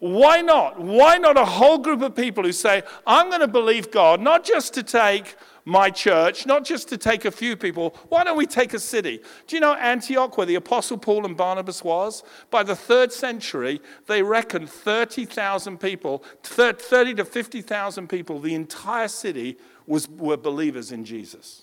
Why 0.00 0.42
not? 0.42 0.78
Why 0.78 1.16
not 1.16 1.38
a 1.38 1.46
whole 1.46 1.78
group 1.78 2.02
of 2.02 2.14
people 2.14 2.44
who 2.44 2.52
say, 2.52 2.82
I'm 3.06 3.30
going 3.30 3.40
to 3.40 3.48
believe 3.48 3.90
God, 3.90 4.20
not 4.20 4.44
just 4.44 4.74
to 4.74 4.82
take 4.82 5.34
my 5.64 5.90
church, 5.90 6.46
not 6.46 6.64
just 6.64 6.88
to 6.88 6.98
take 6.98 7.24
a 7.24 7.30
few 7.30 7.56
people. 7.56 7.94
Why 8.08 8.24
don't 8.24 8.36
we 8.36 8.46
take 8.46 8.74
a 8.74 8.78
city? 8.78 9.20
Do 9.46 9.56
you 9.56 9.60
know 9.60 9.74
Antioch, 9.74 10.36
where 10.36 10.46
the 10.46 10.56
Apostle 10.56 10.98
Paul 10.98 11.24
and 11.24 11.36
Barnabas 11.36 11.84
was? 11.84 12.22
By 12.50 12.62
the 12.62 12.76
third 12.76 13.12
century, 13.12 13.80
they 14.06 14.22
reckoned 14.22 14.68
30,000 14.70 15.78
people, 15.78 16.24
30 16.42 17.14
to 17.14 17.24
50,000 17.24 18.08
people, 18.08 18.40
the 18.40 18.54
entire 18.54 19.08
city 19.08 19.56
was, 19.86 20.08
were 20.08 20.36
believers 20.36 20.92
in 20.92 21.04
Jesus. 21.04 21.62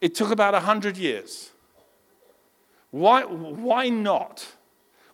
It 0.00 0.14
took 0.14 0.30
about 0.30 0.54
100 0.54 0.96
years. 0.96 1.50
Why, 2.90 3.22
why 3.24 3.88
not? 3.88 4.46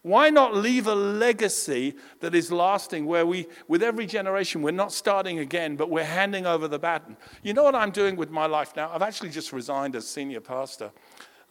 Why 0.08 0.30
not 0.30 0.56
leave 0.56 0.86
a 0.86 0.94
legacy 0.94 1.94
that 2.20 2.34
is 2.34 2.50
lasting 2.50 3.04
where 3.04 3.26
we, 3.26 3.46
with 3.68 3.82
every 3.82 4.06
generation, 4.06 4.62
we're 4.62 4.70
not 4.70 4.90
starting 4.90 5.38
again, 5.38 5.76
but 5.76 5.90
we're 5.90 6.02
handing 6.02 6.46
over 6.46 6.66
the 6.66 6.78
baton? 6.78 7.18
You 7.42 7.52
know 7.52 7.62
what 7.62 7.74
I'm 7.74 7.90
doing 7.90 8.16
with 8.16 8.30
my 8.30 8.46
life 8.46 8.74
now? 8.74 8.90
I've 8.90 9.02
actually 9.02 9.28
just 9.28 9.52
resigned 9.52 9.94
as 9.94 10.08
senior 10.08 10.40
pastor. 10.40 10.92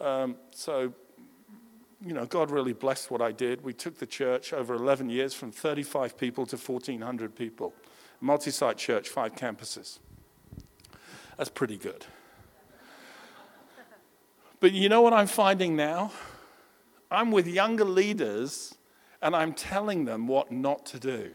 Um, 0.02 0.38
so, 0.50 0.92
you 2.04 2.14
know, 2.14 2.26
God 2.26 2.50
really 2.50 2.74
blessed 2.74 3.12
what 3.12 3.22
I 3.22 3.32
did. 3.32 3.64
We 3.64 3.74
took 3.74 4.00
the 4.00 4.08
church 4.08 4.54
over 4.54 4.74
11 4.74 5.12
years 5.12 5.36
from 5.36 5.52
35 5.52 6.18
people 6.18 6.48
to 6.48 6.58
1,400 6.58 7.36
people. 7.36 7.76
Multi 8.22 8.50
site 8.50 8.78
church, 8.78 9.10
five 9.10 9.36
campuses. 9.36 10.00
That's 11.38 11.52
pretty 11.52 11.78
good. 11.78 12.08
But 14.60 14.72
you 14.72 14.90
know 14.90 15.04
what 15.04 15.14
I'm 15.14 15.28
finding 15.28 15.76
now? 15.76 16.12
I'm 17.10 17.32
with 17.32 17.48
younger 17.48 17.86
leaders 17.86 18.76
and 19.22 19.36
I'm 19.36 19.54
telling 19.54 20.06
them 20.06 20.28
what 20.28 20.52
not 20.52 20.86
to 20.88 21.00
do. 21.00 21.32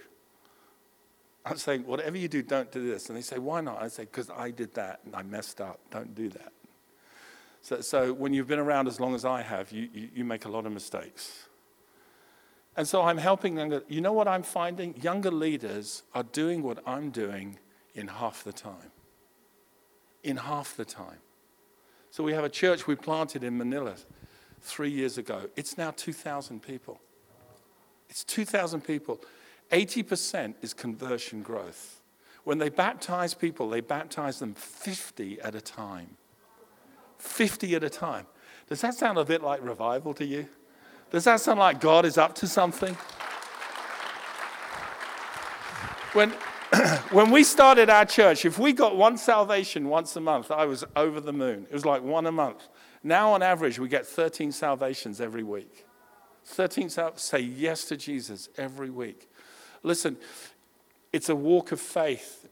I'm 1.45 1.57
saying, 1.57 1.85
whatever 1.87 2.17
you 2.17 2.29
do, 2.29 2.43
don't 2.43 2.71
do 2.71 2.87
this. 2.87 3.09
And 3.09 3.17
they 3.17 3.23
say, 3.23 3.39
why 3.39 3.61
not? 3.61 3.83
I 3.83 3.89
say, 3.89 4.05
because 4.05 4.31
I 4.31 4.51
did 4.51 4.75
that 4.75 5.01
and 5.05 5.17
I 5.17 5.23
messed 5.23 5.61
up. 5.61 5.81
Don't 5.91 6.15
do 6.15 6.29
that. 6.31 6.53
So, 7.63 7.81
so 7.81 8.13
when 8.13 8.33
you've 8.33 8.47
been 8.47 8.59
around 8.59 8.87
as 8.87 9.01
long 9.01 9.15
as 9.15 9.25
I 9.25 9.43
have, 9.43 9.73
you, 9.73 9.89
you, 9.93 10.09
you 10.15 10.25
make 10.25 10.45
a 10.45 10.49
lot 10.49 10.67
of 10.67 10.73
mistakes. 10.73 11.49
And 12.77 12.87
so 12.87 13.03
I'm 13.03 13.19
helping 13.19 13.57
younger. 13.57 13.83
You 13.89 14.01
know 14.01 14.13
what 14.13 14.29
I'm 14.29 14.43
finding? 14.43 14.97
Younger 15.01 15.31
leaders 15.31 16.05
are 16.15 16.23
doing 16.23 16.63
what 16.63 16.79
I'm 16.87 17.11
doing 17.11 17.59
in 17.95 18.09
half 18.09 18.45
the 18.45 18.53
time. 18.53 18.93
In 20.23 20.37
half 20.37 20.77
the 20.77 20.85
time. 20.85 21.19
So 22.11 22.23
we 22.23 22.33
have 22.35 22.45
a 22.45 22.49
church 22.49 22.87
we 22.87 22.95
planted 22.95 23.43
in 23.43 23.59
Manila 23.59 23.97
three 24.63 24.91
years 24.91 25.19
ago. 25.19 25.49
It's 25.57 25.77
now 25.77 25.93
2,000 25.93 26.63
people. 26.63 27.01
It's 28.09 28.25
2,000 28.25 28.83
people. 28.83 29.21
80% 29.71 30.55
is 30.63 30.73
conversion 30.75 31.43
growth. 31.43 32.01
When 32.45 32.59
they 32.59 32.69
baptize 32.69 33.35
people, 33.35 33.69
they 33.69 33.81
baptize 33.81 34.39
them 34.39 34.55
50 34.55 35.41
at 35.41 35.55
a 35.55 35.61
time. 35.61 36.17
50 37.19 37.75
at 37.77 37.85
a 37.85 37.91
time. 37.91 38.27
Does 38.69 38.81
that 38.81 38.95
sound 38.95 39.19
a 39.19 39.25
bit 39.25 39.43
like 39.43 39.63
revival 39.63 40.15
to 40.15 40.25
you? 40.25 40.49
Does 41.11 41.25
that 41.25 41.41
sound 41.41 41.59
like 41.61 41.81
God 41.81 42.05
is 42.05 42.19
up 42.19 42.35
to 42.37 42.47
something? 42.47 42.97
When, 46.15 46.31
when 47.11 47.31
we 47.31 47.45
started 47.45 47.89
our 47.91 48.05
church, 48.05 48.45
if 48.45 48.59
we 48.59 48.73
got 48.73 48.97
one 48.97 49.17
salvation 49.17 49.89
once 49.89 50.17
a 50.17 50.21
month, 50.21 50.51
I 50.51 50.67
was 50.67 50.85
over 50.97 51.21
the 51.21 51.33
moon. 51.33 51.67
It 51.71 51.75
was 51.75 51.87
like 51.87 52.03
one 52.03 52.27
a 52.27 52.33
month. 52.33 52.69
Now, 53.03 53.33
on 53.33 53.43
average, 53.43 53.79
we 53.79 53.89
get 53.89 54.07
13 54.07 54.53
salvations 54.53 55.21
every 55.21 55.43
week. 55.43 55.87
13 56.45 56.89
sal- 56.89 57.17
say 57.17 57.41
yes 57.41 57.85
to 57.87 57.97
Jesus 57.97 58.49
every 58.57 58.91
week. 58.91 59.29
Listen, 59.83 60.17
it's 61.13 61.29
a 61.29 61.37
walk 61.37 61.73
of 61.73 61.81
faith. 61.81 62.49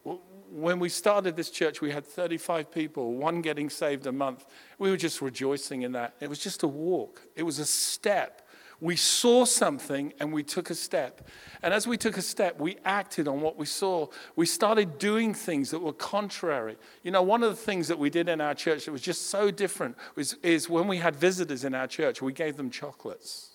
When 0.50 0.80
we 0.80 0.88
started 0.88 1.36
this 1.36 1.50
church, 1.50 1.80
we 1.80 1.92
had 1.92 2.04
35 2.04 2.72
people, 2.72 3.14
one 3.14 3.40
getting 3.40 3.70
saved 3.70 4.06
a 4.06 4.12
month. 4.12 4.44
We 4.78 4.90
were 4.90 4.96
just 4.96 5.22
rejoicing 5.22 5.82
in 5.82 5.92
that. 5.92 6.14
It 6.20 6.28
was 6.28 6.40
just 6.40 6.62
a 6.62 6.68
walk, 6.68 7.22
it 7.36 7.42
was 7.42 7.58
a 7.58 7.66
step. 7.66 8.39
We 8.80 8.96
saw 8.96 9.44
something 9.44 10.14
and 10.20 10.32
we 10.32 10.42
took 10.42 10.70
a 10.70 10.74
step. 10.74 11.28
And 11.62 11.74
as 11.74 11.86
we 11.86 11.98
took 11.98 12.16
a 12.16 12.22
step, 12.22 12.58
we 12.58 12.78
acted 12.84 13.28
on 13.28 13.42
what 13.42 13.58
we 13.58 13.66
saw. 13.66 14.06
We 14.36 14.46
started 14.46 14.98
doing 14.98 15.34
things 15.34 15.70
that 15.70 15.80
were 15.80 15.92
contrary. 15.92 16.76
You 17.02 17.10
know, 17.10 17.22
one 17.22 17.42
of 17.42 17.50
the 17.50 17.56
things 17.56 17.88
that 17.88 17.98
we 17.98 18.08
did 18.08 18.28
in 18.28 18.40
our 18.40 18.54
church 18.54 18.86
that 18.86 18.92
was 18.92 19.02
just 19.02 19.26
so 19.26 19.50
different 19.50 19.96
was, 20.14 20.34
is 20.42 20.70
when 20.70 20.88
we 20.88 20.96
had 20.96 21.14
visitors 21.14 21.64
in 21.64 21.74
our 21.74 21.86
church, 21.86 22.22
we 22.22 22.32
gave 22.32 22.56
them 22.56 22.70
chocolates. 22.70 23.50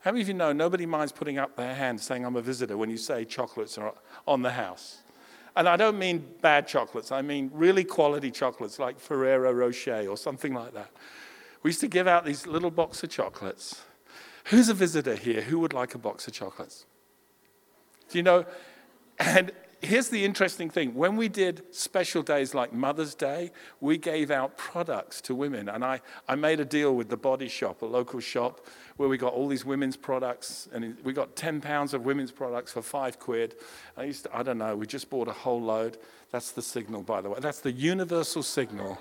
How 0.00 0.12
many 0.12 0.22
of 0.22 0.28
you 0.28 0.34
know 0.34 0.52
nobody 0.52 0.86
minds 0.86 1.12
putting 1.12 1.38
up 1.38 1.56
their 1.56 1.74
hand 1.74 2.00
saying, 2.00 2.24
I'm 2.24 2.36
a 2.36 2.42
visitor, 2.42 2.76
when 2.76 2.88
you 2.88 2.96
say 2.96 3.26
chocolates 3.26 3.76
are 3.76 3.92
on 4.26 4.42
the 4.42 4.52
house? 4.52 5.02
And 5.56 5.68
I 5.68 5.76
don't 5.76 5.98
mean 5.98 6.24
bad 6.40 6.68
chocolates, 6.68 7.10
I 7.10 7.20
mean 7.20 7.50
really 7.52 7.84
quality 7.84 8.30
chocolates 8.30 8.78
like 8.78 8.98
Ferrero 8.98 9.52
Rocher 9.52 10.06
or 10.08 10.16
something 10.16 10.54
like 10.54 10.72
that. 10.72 10.90
We 11.62 11.70
used 11.70 11.80
to 11.80 11.88
give 11.88 12.06
out 12.06 12.24
these 12.24 12.46
little 12.46 12.70
box 12.70 13.02
of 13.02 13.10
chocolates. 13.10 13.82
Who's 14.48 14.68
a 14.70 14.74
visitor 14.74 15.14
here? 15.14 15.42
Who 15.42 15.58
would 15.58 15.74
like 15.74 15.94
a 15.94 15.98
box 15.98 16.26
of 16.26 16.32
chocolates? 16.32 16.86
Do 18.10 18.18
you 18.18 18.22
know? 18.22 18.46
And 19.18 19.52
here's 19.82 20.08
the 20.08 20.24
interesting 20.24 20.70
thing 20.70 20.94
when 20.94 21.16
we 21.16 21.28
did 21.28 21.62
special 21.74 22.22
days 22.22 22.54
like 22.54 22.72
Mother's 22.72 23.14
Day, 23.14 23.50
we 23.80 23.98
gave 23.98 24.30
out 24.30 24.56
products 24.56 25.20
to 25.22 25.34
women. 25.34 25.68
And 25.68 25.84
I, 25.84 26.00
I 26.26 26.34
made 26.34 26.60
a 26.60 26.64
deal 26.64 26.94
with 26.94 27.10
the 27.10 27.16
body 27.16 27.48
shop, 27.48 27.82
a 27.82 27.86
local 27.86 28.20
shop, 28.20 28.66
where 28.96 29.08
we 29.08 29.18
got 29.18 29.34
all 29.34 29.48
these 29.48 29.66
women's 29.66 29.98
products. 29.98 30.66
And 30.72 30.96
we 31.04 31.12
got 31.12 31.36
10 31.36 31.60
pounds 31.60 31.92
of 31.92 32.06
women's 32.06 32.32
products 32.32 32.72
for 32.72 32.80
five 32.80 33.18
quid. 33.18 33.56
I 33.98 34.04
used 34.04 34.24
to, 34.24 34.36
I 34.36 34.42
don't 34.42 34.58
know, 34.58 34.74
we 34.76 34.86
just 34.86 35.10
bought 35.10 35.28
a 35.28 35.32
whole 35.32 35.60
load. 35.60 35.98
That's 36.30 36.52
the 36.52 36.62
signal, 36.62 37.02
by 37.02 37.20
the 37.20 37.28
way. 37.28 37.38
That's 37.40 37.60
the 37.60 37.72
universal 37.72 38.42
signal. 38.42 38.98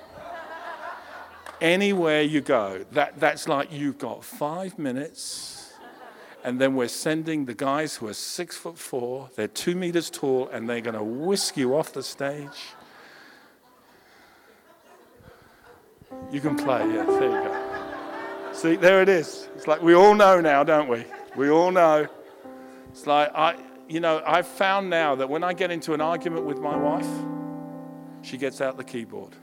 Anywhere 1.60 2.22
you 2.22 2.41
go, 2.41 2.86
that, 2.91 3.20
that's 3.20 3.48
like 3.48 3.72
you've 3.72 3.98
got 3.98 4.24
five 4.24 4.78
minutes 4.78 5.58
and 6.48 6.62
then 6.62 6.76
we're 6.76 6.88
sending 6.88 7.43
the 7.43 7.54
guys 7.54 7.98
who 7.98 8.08
are 8.08 8.13
six 8.13 8.56
foot 8.56 8.78
four, 8.78 9.30
they're 9.36 9.50
two 9.50 9.76
meters 9.76 10.10
tall, 10.10 10.48
and 10.48 10.70
they're 10.70 10.80
going 10.80 10.96
to 10.96 11.04
whisk 11.04 11.58
you 11.58 11.76
off 11.76 11.91
the 11.91 12.02
stage. 12.02 12.48
You 16.32 16.39
can 16.39 16.56
play, 16.56 16.80
yeah, 16.88 17.04
there 17.04 17.24
you 17.24 17.30
go. 17.30 18.54
See, 18.54 18.76
there 18.78 19.02
it 19.02 19.10
is. 19.10 19.50
It's 19.56 19.67
like 19.67 19.82
we 19.82 19.93
all 19.93 20.15
know 20.15 20.39
now, 20.39 20.63
don't 20.63 20.88
we? 20.88 21.04
We 21.36 21.50
all 21.50 21.70
know. 21.70 22.08
It's 22.91 23.06
like, 23.06 23.30
I, 23.36 23.58
you 23.89 24.00
know, 24.00 24.24
I've 24.26 24.48
found 24.48 24.89
now 24.89 25.15
that 25.15 25.30
when 25.30 25.43
I 25.43 25.52
get 25.52 25.70
into 25.70 25.93
an 25.93 26.00
argument 26.00 26.46
with 26.46 26.60
my 26.60 26.78
wife, 26.78 27.10
she 28.22 28.38
gets 28.38 28.62
out 28.62 28.78
the 28.78 28.86
keyboard. 28.86 29.36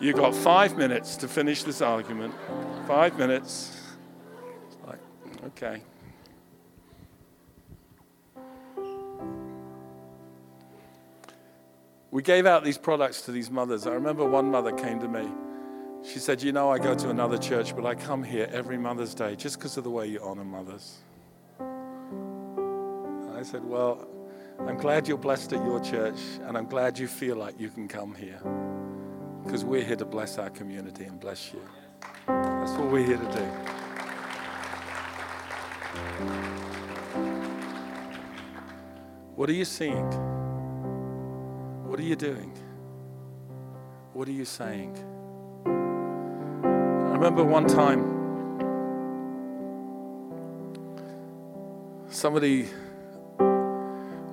You've 0.00 0.16
got 0.16 0.34
five 0.34 0.76
minutes 0.76 1.16
to 1.18 1.28
finish 1.28 1.62
this 1.62 1.80
argument. 1.80 2.34
Five 2.86 3.16
minutes. 3.18 3.80
Okay. 5.46 5.82
We 12.10 12.22
gave 12.22 12.46
out 12.46 12.64
these 12.64 12.78
products 12.78 13.22
to 13.22 13.32
these 13.32 13.50
mothers. 13.50 13.86
I 13.86 13.92
remember 13.92 14.24
one 14.24 14.50
mother 14.50 14.72
came 14.72 15.00
to 15.00 15.08
me. 15.08 15.28
She 16.02 16.18
said, 16.18 16.42
You 16.42 16.52
know, 16.52 16.70
I 16.70 16.78
go 16.78 16.94
to 16.94 17.10
another 17.10 17.38
church, 17.38 17.74
but 17.74 17.84
I 17.84 17.94
come 17.94 18.22
here 18.22 18.48
every 18.52 18.78
Mother's 18.78 19.14
Day 19.14 19.36
just 19.36 19.58
because 19.58 19.76
of 19.76 19.84
the 19.84 19.90
way 19.90 20.06
you 20.06 20.20
honor 20.22 20.44
mothers. 20.44 20.98
I 21.60 23.42
said, 23.42 23.64
Well, 23.64 24.08
I'm 24.60 24.76
glad 24.76 25.08
you're 25.08 25.18
blessed 25.18 25.52
at 25.52 25.64
your 25.64 25.80
church, 25.80 26.18
and 26.42 26.56
I'm 26.56 26.66
glad 26.66 26.98
you 26.98 27.08
feel 27.08 27.36
like 27.36 27.58
you 27.58 27.68
can 27.68 27.88
come 27.88 28.14
here 28.14 28.40
because 29.44 29.64
we're 29.64 29.84
here 29.84 29.96
to 29.96 30.04
bless 30.04 30.38
our 30.38 30.50
community 30.50 31.04
and 31.04 31.20
bless 31.20 31.52
you. 31.52 31.60
That's 32.26 32.72
what 32.72 32.90
we're 32.90 33.06
here 33.06 33.18
to 33.18 33.32
do. 33.32 33.44
What 39.36 39.48
are 39.50 39.52
you 39.52 39.64
seeing? 39.64 40.06
What 41.86 42.00
are 42.00 42.04
you 42.04 42.16
doing? 42.16 42.52
What 44.14 44.26
are 44.28 44.32
you 44.32 44.44
saying? 44.44 44.96
I 45.66 47.16
remember 47.16 47.44
one 47.44 47.66
time 47.66 48.14
somebody 52.08 52.68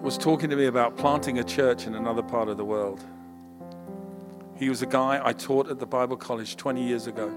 was 0.01 0.17
talking 0.17 0.49
to 0.49 0.55
me 0.55 0.65
about 0.65 0.97
planting 0.97 1.39
a 1.39 1.43
church 1.43 1.85
in 1.85 1.95
another 1.95 2.23
part 2.23 2.47
of 2.47 2.57
the 2.57 2.65
world. 2.65 3.03
He 4.61 4.69
was 4.69 4.83
a 4.83 4.85
guy 4.85 5.19
I 5.23 5.33
taught 5.33 5.71
at 5.71 5.79
the 5.79 5.87
Bible 5.87 6.15
college 6.15 6.55
20 6.55 6.83
years 6.83 7.07
ago. 7.07 7.33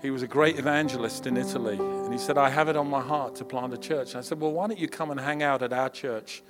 He 0.00 0.10
was 0.10 0.22
a 0.22 0.26
great 0.26 0.58
evangelist 0.58 1.26
in 1.26 1.36
Italy. 1.36 1.76
And 1.76 2.10
he 2.10 2.18
said, 2.18 2.38
I 2.38 2.48
have 2.48 2.70
it 2.70 2.76
on 2.76 2.88
my 2.88 3.02
heart 3.02 3.34
to 3.34 3.44
plant 3.44 3.74
a 3.74 3.76
church. 3.76 4.12
And 4.12 4.20
I 4.20 4.22
said, 4.22 4.40
Well, 4.40 4.50
why 4.50 4.66
don't 4.66 4.78
you 4.78 4.88
come 4.88 5.10
and 5.10 5.20
hang 5.20 5.42
out 5.42 5.62
at 5.62 5.74
our 5.74 5.90
church 5.90 6.42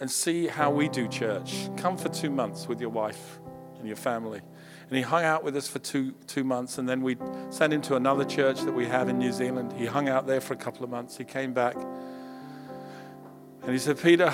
and 0.00 0.10
see 0.10 0.46
how 0.46 0.70
we 0.70 0.88
do 0.88 1.06
church? 1.06 1.68
Come 1.76 1.98
for 1.98 2.08
two 2.08 2.30
months 2.30 2.66
with 2.66 2.80
your 2.80 2.88
wife 2.88 3.38
and 3.78 3.86
your 3.86 3.98
family. 3.98 4.40
And 4.88 4.96
he 4.96 5.02
hung 5.02 5.24
out 5.24 5.44
with 5.44 5.54
us 5.54 5.68
for 5.68 5.80
two, 5.80 6.12
two 6.26 6.42
months. 6.42 6.78
And 6.78 6.88
then 6.88 7.02
we 7.02 7.18
sent 7.50 7.74
him 7.74 7.82
to 7.82 7.96
another 7.96 8.24
church 8.24 8.62
that 8.62 8.72
we 8.72 8.86
have 8.86 9.10
in 9.10 9.18
New 9.18 9.32
Zealand. 9.32 9.74
He 9.74 9.84
hung 9.84 10.08
out 10.08 10.26
there 10.26 10.40
for 10.40 10.54
a 10.54 10.56
couple 10.56 10.82
of 10.82 10.88
months. 10.88 11.18
He 11.18 11.24
came 11.24 11.52
back. 11.52 11.76
And 13.64 13.70
he 13.70 13.78
said, 13.78 14.00
Peter, 14.00 14.32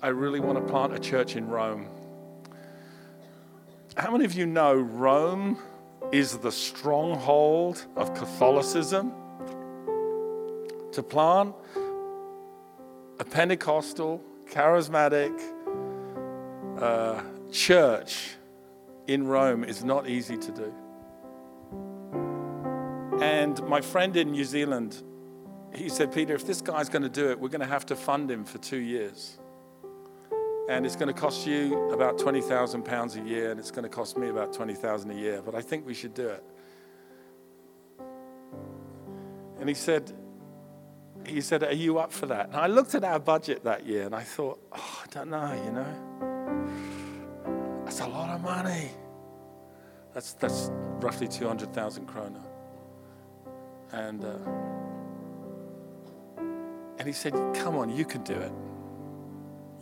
I 0.00 0.08
really 0.08 0.40
want 0.40 0.56
to 0.56 0.64
plant 0.64 0.94
a 0.94 0.98
church 0.98 1.36
in 1.36 1.50
Rome. 1.50 1.86
How 3.96 4.10
many 4.10 4.24
of 4.24 4.32
you 4.34 4.46
know 4.46 4.74
Rome? 4.74 5.58
is 6.12 6.36
the 6.38 6.52
stronghold 6.52 7.86
of 7.96 8.14
Catholicism. 8.14 9.12
To 10.92 11.02
plant 11.02 11.54
a 13.18 13.24
Pentecostal, 13.24 14.22
charismatic 14.46 15.32
uh, 16.78 17.22
church 17.50 18.36
in 19.06 19.26
Rome 19.26 19.64
is 19.64 19.82
not 19.82 20.08
easy 20.08 20.36
to 20.36 20.52
do. 20.52 20.74
And 23.22 23.62
my 23.66 23.80
friend 23.80 24.14
in 24.16 24.32
New 24.32 24.44
Zealand, 24.44 25.02
he 25.72 25.88
said, 25.88 26.12
Peter, 26.12 26.34
if 26.34 26.46
this 26.46 26.60
guy's 26.60 26.90
going 26.90 27.02
to 27.02 27.08
do 27.08 27.30
it, 27.30 27.40
we're 27.40 27.48
going 27.48 27.60
to 27.60 27.66
have 27.66 27.86
to 27.86 27.96
fund 27.96 28.30
him 28.30 28.44
for 28.44 28.58
two 28.58 28.76
years 28.76 29.38
and 30.68 30.86
it's 30.86 30.96
going 30.96 31.12
to 31.12 31.20
cost 31.20 31.46
you 31.46 31.90
about 31.90 32.18
20,000 32.18 32.84
pounds 32.84 33.16
a 33.16 33.20
year, 33.20 33.50
and 33.50 33.58
it's 33.58 33.70
going 33.70 33.82
to 33.82 33.88
cost 33.88 34.16
me 34.16 34.28
about 34.28 34.52
20,000 34.52 35.10
a 35.10 35.14
year, 35.14 35.42
but 35.42 35.54
I 35.54 35.60
think 35.60 35.86
we 35.86 35.94
should 35.94 36.14
do 36.14 36.28
it. 36.28 36.44
And 39.58 39.68
he 39.68 39.74
said, 39.74 40.12
he 41.26 41.40
said, 41.40 41.62
Are 41.62 41.72
you 41.72 41.98
up 41.98 42.12
for 42.12 42.26
that? 42.26 42.48
And 42.48 42.56
I 42.56 42.66
looked 42.66 42.94
at 42.94 43.04
our 43.04 43.18
budget 43.18 43.64
that 43.64 43.86
year 43.86 44.06
and 44.06 44.14
I 44.14 44.22
thought, 44.22 44.60
Oh, 44.72 45.02
I 45.04 45.06
don't 45.10 45.30
know, 45.30 45.62
you 45.64 45.72
know. 45.72 47.82
That's 47.84 48.00
a 48.00 48.08
lot 48.08 48.30
of 48.30 48.42
money. 48.42 48.90
That's, 50.14 50.32
that's 50.34 50.70
roughly 51.00 51.28
200,000 51.28 52.08
krona. 52.08 52.40
And, 53.92 54.24
uh, 54.24 54.36
and 56.98 57.06
he 57.06 57.12
said, 57.12 57.32
Come 57.54 57.76
on, 57.76 57.90
you 57.90 58.04
can 58.04 58.22
do 58.22 58.34
it. 58.34 58.52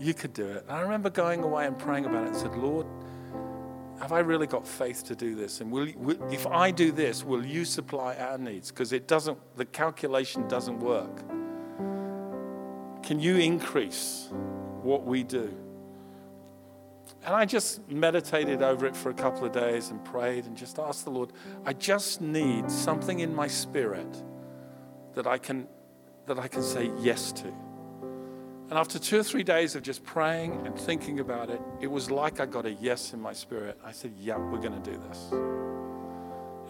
You 0.01 0.15
could 0.15 0.33
do 0.33 0.47
it. 0.47 0.65
And 0.67 0.77
I 0.77 0.81
remember 0.81 1.11
going 1.11 1.43
away 1.45 1.67
and 1.67 1.79
praying 1.79 2.07
about 2.07 2.25
it 2.25 2.29
and 2.29 2.37
said, 2.37 2.57
Lord, 2.57 2.87
have 4.01 4.13
I 4.13 4.21
really 4.21 4.47
got 4.47 4.67
faith 4.67 5.05
to 5.05 5.15
do 5.15 5.35
this? 5.35 5.61
And 5.61 5.71
will, 5.71 5.87
will, 5.97 6.33
if 6.33 6.47
I 6.47 6.71
do 6.71 6.91
this, 6.91 7.23
will 7.23 7.45
you 7.45 7.67
supply 7.67 8.17
our 8.17 8.39
needs? 8.39 8.71
Because 8.71 8.95
it 8.95 9.07
doesn't, 9.07 9.39
the 9.57 9.67
calculation 9.67 10.49
doesn't 10.49 10.81
work. 10.81 11.19
Can 13.03 13.21
you 13.21 13.37
increase 13.37 14.29
what 14.83 15.05
we 15.05 15.23
do? 15.23 15.55
And 17.27 17.35
I 17.35 17.45
just 17.45 17.87
meditated 17.91 18.63
over 18.63 18.87
it 18.87 18.97
for 18.97 19.11
a 19.11 19.15
couple 19.15 19.45
of 19.45 19.53
days 19.53 19.91
and 19.91 20.03
prayed 20.03 20.47
and 20.47 20.57
just 20.57 20.79
asked 20.79 21.05
the 21.05 21.11
Lord, 21.11 21.35
I 21.67 21.75
just 21.75 22.23
need 22.23 22.71
something 22.71 23.21
in 23.21 23.35
my 23.35 23.49
spirit 23.49 24.23
that 25.15 25.27
I 25.27 25.37
can, 25.37 25.69
that 26.25 26.39
I 26.39 26.49
can 26.49 26.63
say 26.63 26.91
yes 27.01 27.33
to. 27.33 27.53
And 28.71 28.79
after 28.79 29.01
two 29.01 29.19
or 29.19 29.23
three 29.25 29.43
days 29.43 29.75
of 29.75 29.83
just 29.83 30.05
praying 30.05 30.65
and 30.65 30.79
thinking 30.79 31.19
about 31.19 31.51
it, 31.51 31.61
it 31.81 31.89
was 31.89 32.09
like 32.09 32.39
I 32.39 32.47
got 32.47 32.67
a 32.67 32.73
yes 32.73 33.13
in 33.13 33.21
my 33.21 33.33
spirit. 33.33 33.77
I 33.85 33.91
said, 33.91 34.13
Yeah, 34.17 34.37
we're 34.39 34.61
going 34.61 34.81
to 34.81 34.91
do 34.91 34.97
this. 35.09 35.33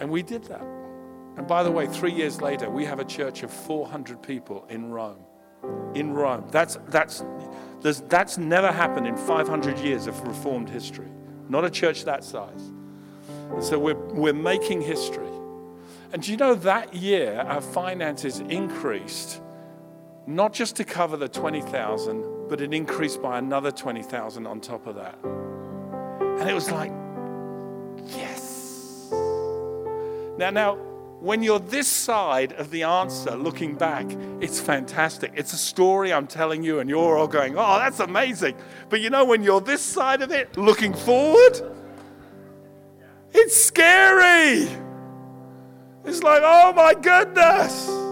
And 0.00 0.10
we 0.10 0.22
did 0.22 0.44
that. 0.44 0.62
And 1.36 1.46
by 1.46 1.62
the 1.62 1.70
way, 1.70 1.86
three 1.86 2.12
years 2.12 2.40
later, 2.40 2.70
we 2.70 2.86
have 2.86 3.00
a 3.00 3.04
church 3.04 3.42
of 3.42 3.52
400 3.52 4.22
people 4.22 4.64
in 4.70 4.90
Rome. 4.90 5.18
In 5.94 6.14
Rome. 6.14 6.48
That's, 6.50 6.78
that's, 6.88 7.22
that's 7.82 8.38
never 8.38 8.72
happened 8.72 9.06
in 9.06 9.16
500 9.16 9.78
years 9.80 10.06
of 10.06 10.18
Reformed 10.26 10.70
history. 10.70 11.08
Not 11.50 11.66
a 11.66 11.70
church 11.70 12.06
that 12.06 12.24
size. 12.24 12.72
And 13.50 13.62
so 13.62 13.78
we're, 13.78 13.94
we're 14.14 14.32
making 14.32 14.80
history. 14.80 15.28
And 16.14 16.22
do 16.22 16.30
you 16.30 16.38
know 16.38 16.54
that 16.54 16.94
year 16.94 17.40
our 17.40 17.60
finances 17.60 18.40
increased 18.40 19.42
not 20.34 20.52
just 20.52 20.76
to 20.76 20.84
cover 20.84 21.16
the 21.16 21.28
20,000, 21.28 22.48
but 22.48 22.60
it 22.60 22.72
increased 22.72 23.22
by 23.22 23.38
another 23.38 23.70
20,000 23.70 24.46
on 24.46 24.60
top 24.60 24.86
of 24.86 24.96
that. 24.96 25.18
And 25.22 26.48
it 26.48 26.54
was 26.54 26.70
like, 26.70 26.92
yes. 28.16 29.08
Now, 30.38 30.50
now, 30.50 30.76
when 31.20 31.42
you're 31.42 31.60
this 31.60 31.86
side 31.86 32.52
of 32.52 32.70
the 32.70 32.82
answer 32.82 33.36
looking 33.36 33.74
back, 33.74 34.06
it's 34.40 34.58
fantastic. 34.58 35.32
It's 35.36 35.52
a 35.52 35.58
story 35.58 36.12
I'm 36.12 36.26
telling 36.26 36.62
you, 36.62 36.80
and 36.80 36.88
you're 36.88 37.18
all 37.18 37.28
going, 37.28 37.58
oh, 37.58 37.78
that's 37.78 38.00
amazing. 38.00 38.56
But 38.88 39.00
you 39.00 39.10
know, 39.10 39.24
when 39.24 39.42
you're 39.42 39.60
this 39.60 39.82
side 39.82 40.22
of 40.22 40.32
it 40.32 40.56
looking 40.56 40.94
forward, 40.94 41.60
it's 43.32 43.62
scary. 43.62 44.66
It's 46.04 46.22
like, 46.22 46.42
oh 46.42 46.72
my 46.74 46.94
goodness. 46.94 48.09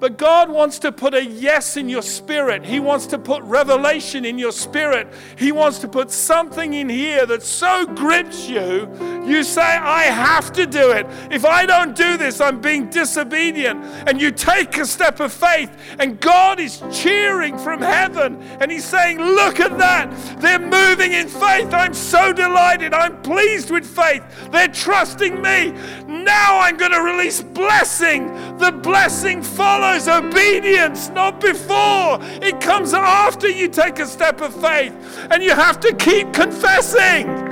But 0.00 0.16
God 0.16 0.48
wants 0.48 0.78
to 0.80 0.92
put 0.92 1.12
a 1.12 1.22
yes 1.22 1.76
in 1.76 1.90
your 1.90 2.00
spirit. 2.00 2.64
He 2.64 2.80
wants 2.80 3.06
to 3.08 3.18
put 3.18 3.42
revelation 3.42 4.24
in 4.24 4.38
your 4.38 4.50
spirit. 4.50 5.12
He 5.36 5.52
wants 5.52 5.78
to 5.80 5.88
put 5.88 6.10
something 6.10 6.72
in 6.72 6.88
here 6.88 7.26
that 7.26 7.42
so 7.42 7.84
grips 7.84 8.48
you, 8.48 8.88
you 9.26 9.44
say, 9.44 9.60
I 9.60 10.04
have 10.04 10.54
to 10.54 10.66
do 10.66 10.92
it. 10.92 11.06
If 11.30 11.44
I 11.44 11.66
don't 11.66 11.94
do 11.94 12.16
this, 12.16 12.40
I'm 12.40 12.62
being 12.62 12.88
disobedient. 12.88 13.84
And 14.08 14.18
you 14.18 14.30
take 14.30 14.78
a 14.78 14.86
step 14.86 15.20
of 15.20 15.34
faith, 15.34 15.70
and 15.98 16.18
God 16.18 16.58
is 16.58 16.82
cheering 16.90 17.58
from 17.58 17.82
heaven, 17.82 18.40
and 18.60 18.72
He's 18.72 18.86
saying, 18.86 19.18
Look 19.20 19.60
at 19.60 19.76
that. 19.76 20.10
They're 20.40 20.58
moving 20.58 21.12
in 21.12 21.28
faith. 21.28 21.74
I'm 21.74 21.92
so 21.92 22.32
delighted. 22.32 22.94
I'm 22.94 23.20
pleased 23.20 23.70
with 23.70 23.86
faith. 23.86 24.22
They're 24.50 24.68
trusting 24.68 25.42
me. 25.42 25.72
Now 26.06 26.58
I'm 26.58 26.78
going 26.78 26.92
to 26.92 27.02
release 27.02 27.42
blessing. 27.42 28.28
The 28.56 28.72
blessing 28.72 29.42
follows 29.42 29.89
follows 29.90 30.08
obedience, 30.08 31.08
not 31.10 31.40
before. 31.40 32.18
It 32.42 32.60
comes 32.60 32.94
after 32.94 33.48
you 33.48 33.68
take 33.68 33.98
a 33.98 34.06
step 34.06 34.40
of 34.40 34.54
faith, 34.60 34.94
and 35.30 35.42
you 35.42 35.50
have 35.50 35.80
to 35.80 35.94
keep 35.94 36.32
confessing. 36.32 37.48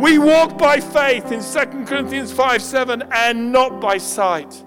We 0.00 0.18
walk 0.18 0.58
by 0.58 0.80
faith 0.80 1.32
in 1.32 1.40
2 1.40 1.84
Corinthians 1.84 2.32
5 2.32 2.62
7 2.62 3.02
and 3.12 3.52
not 3.52 3.80
by 3.80 3.98
sight. 3.98 4.64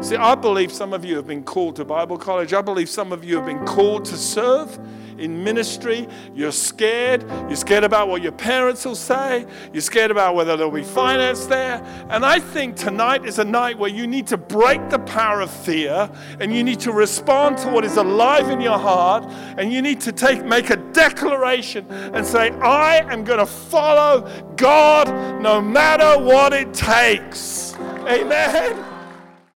See, 0.00 0.16
I 0.16 0.34
believe 0.34 0.70
some 0.72 0.92
of 0.92 1.04
you 1.04 1.16
have 1.16 1.26
been 1.26 1.42
called 1.42 1.76
to 1.76 1.84
Bible 1.84 2.18
college. 2.18 2.52
I 2.52 2.60
believe 2.60 2.88
some 2.88 3.12
of 3.12 3.24
you 3.24 3.36
have 3.36 3.46
been 3.46 3.64
called 3.64 4.04
to 4.06 4.16
serve 4.16 4.78
in 5.18 5.42
ministry. 5.42 6.08
You're 6.34 6.52
scared. 6.52 7.24
You're 7.48 7.56
scared 7.56 7.84
about 7.84 8.08
what 8.08 8.22
your 8.22 8.32
parents 8.32 8.84
will 8.84 8.94
say. 8.94 9.46
You're 9.72 9.82
scared 9.82 10.10
about 10.10 10.34
whether 10.34 10.56
there'll 10.56 10.72
be 10.72 10.82
finance 10.82 11.46
there. 11.46 11.82
And 12.10 12.24
I 12.24 12.40
think 12.40 12.76
tonight 12.76 13.24
is 13.24 13.38
a 13.38 13.44
night 13.44 13.78
where 13.78 13.90
you 13.90 14.06
need 14.06 14.26
to 14.28 14.36
break 14.36 14.88
the 14.90 14.98
power 15.00 15.40
of 15.40 15.50
fear 15.50 16.10
and 16.40 16.54
you 16.54 16.62
need 16.62 16.80
to 16.80 16.92
respond 16.92 17.58
to 17.58 17.68
what 17.68 17.84
is 17.84 17.96
alive 17.96 18.48
in 18.50 18.60
your 18.60 18.78
heart 18.78 19.24
and 19.58 19.72
you 19.72 19.82
need 19.82 20.00
to 20.02 20.12
take 20.12 20.44
make 20.44 20.70
a 20.70 20.76
declaration 20.76 21.86
and 21.90 22.24
say, 22.26 22.50
I 22.50 22.98
am 23.12 23.24
going 23.24 23.38
to 23.38 23.46
follow 23.46 24.28
God 24.56 25.08
no 25.42 25.60
matter 25.60 26.22
what 26.22 26.52
it 26.52 26.72
takes. 26.72 27.74
Amen. 28.06 28.85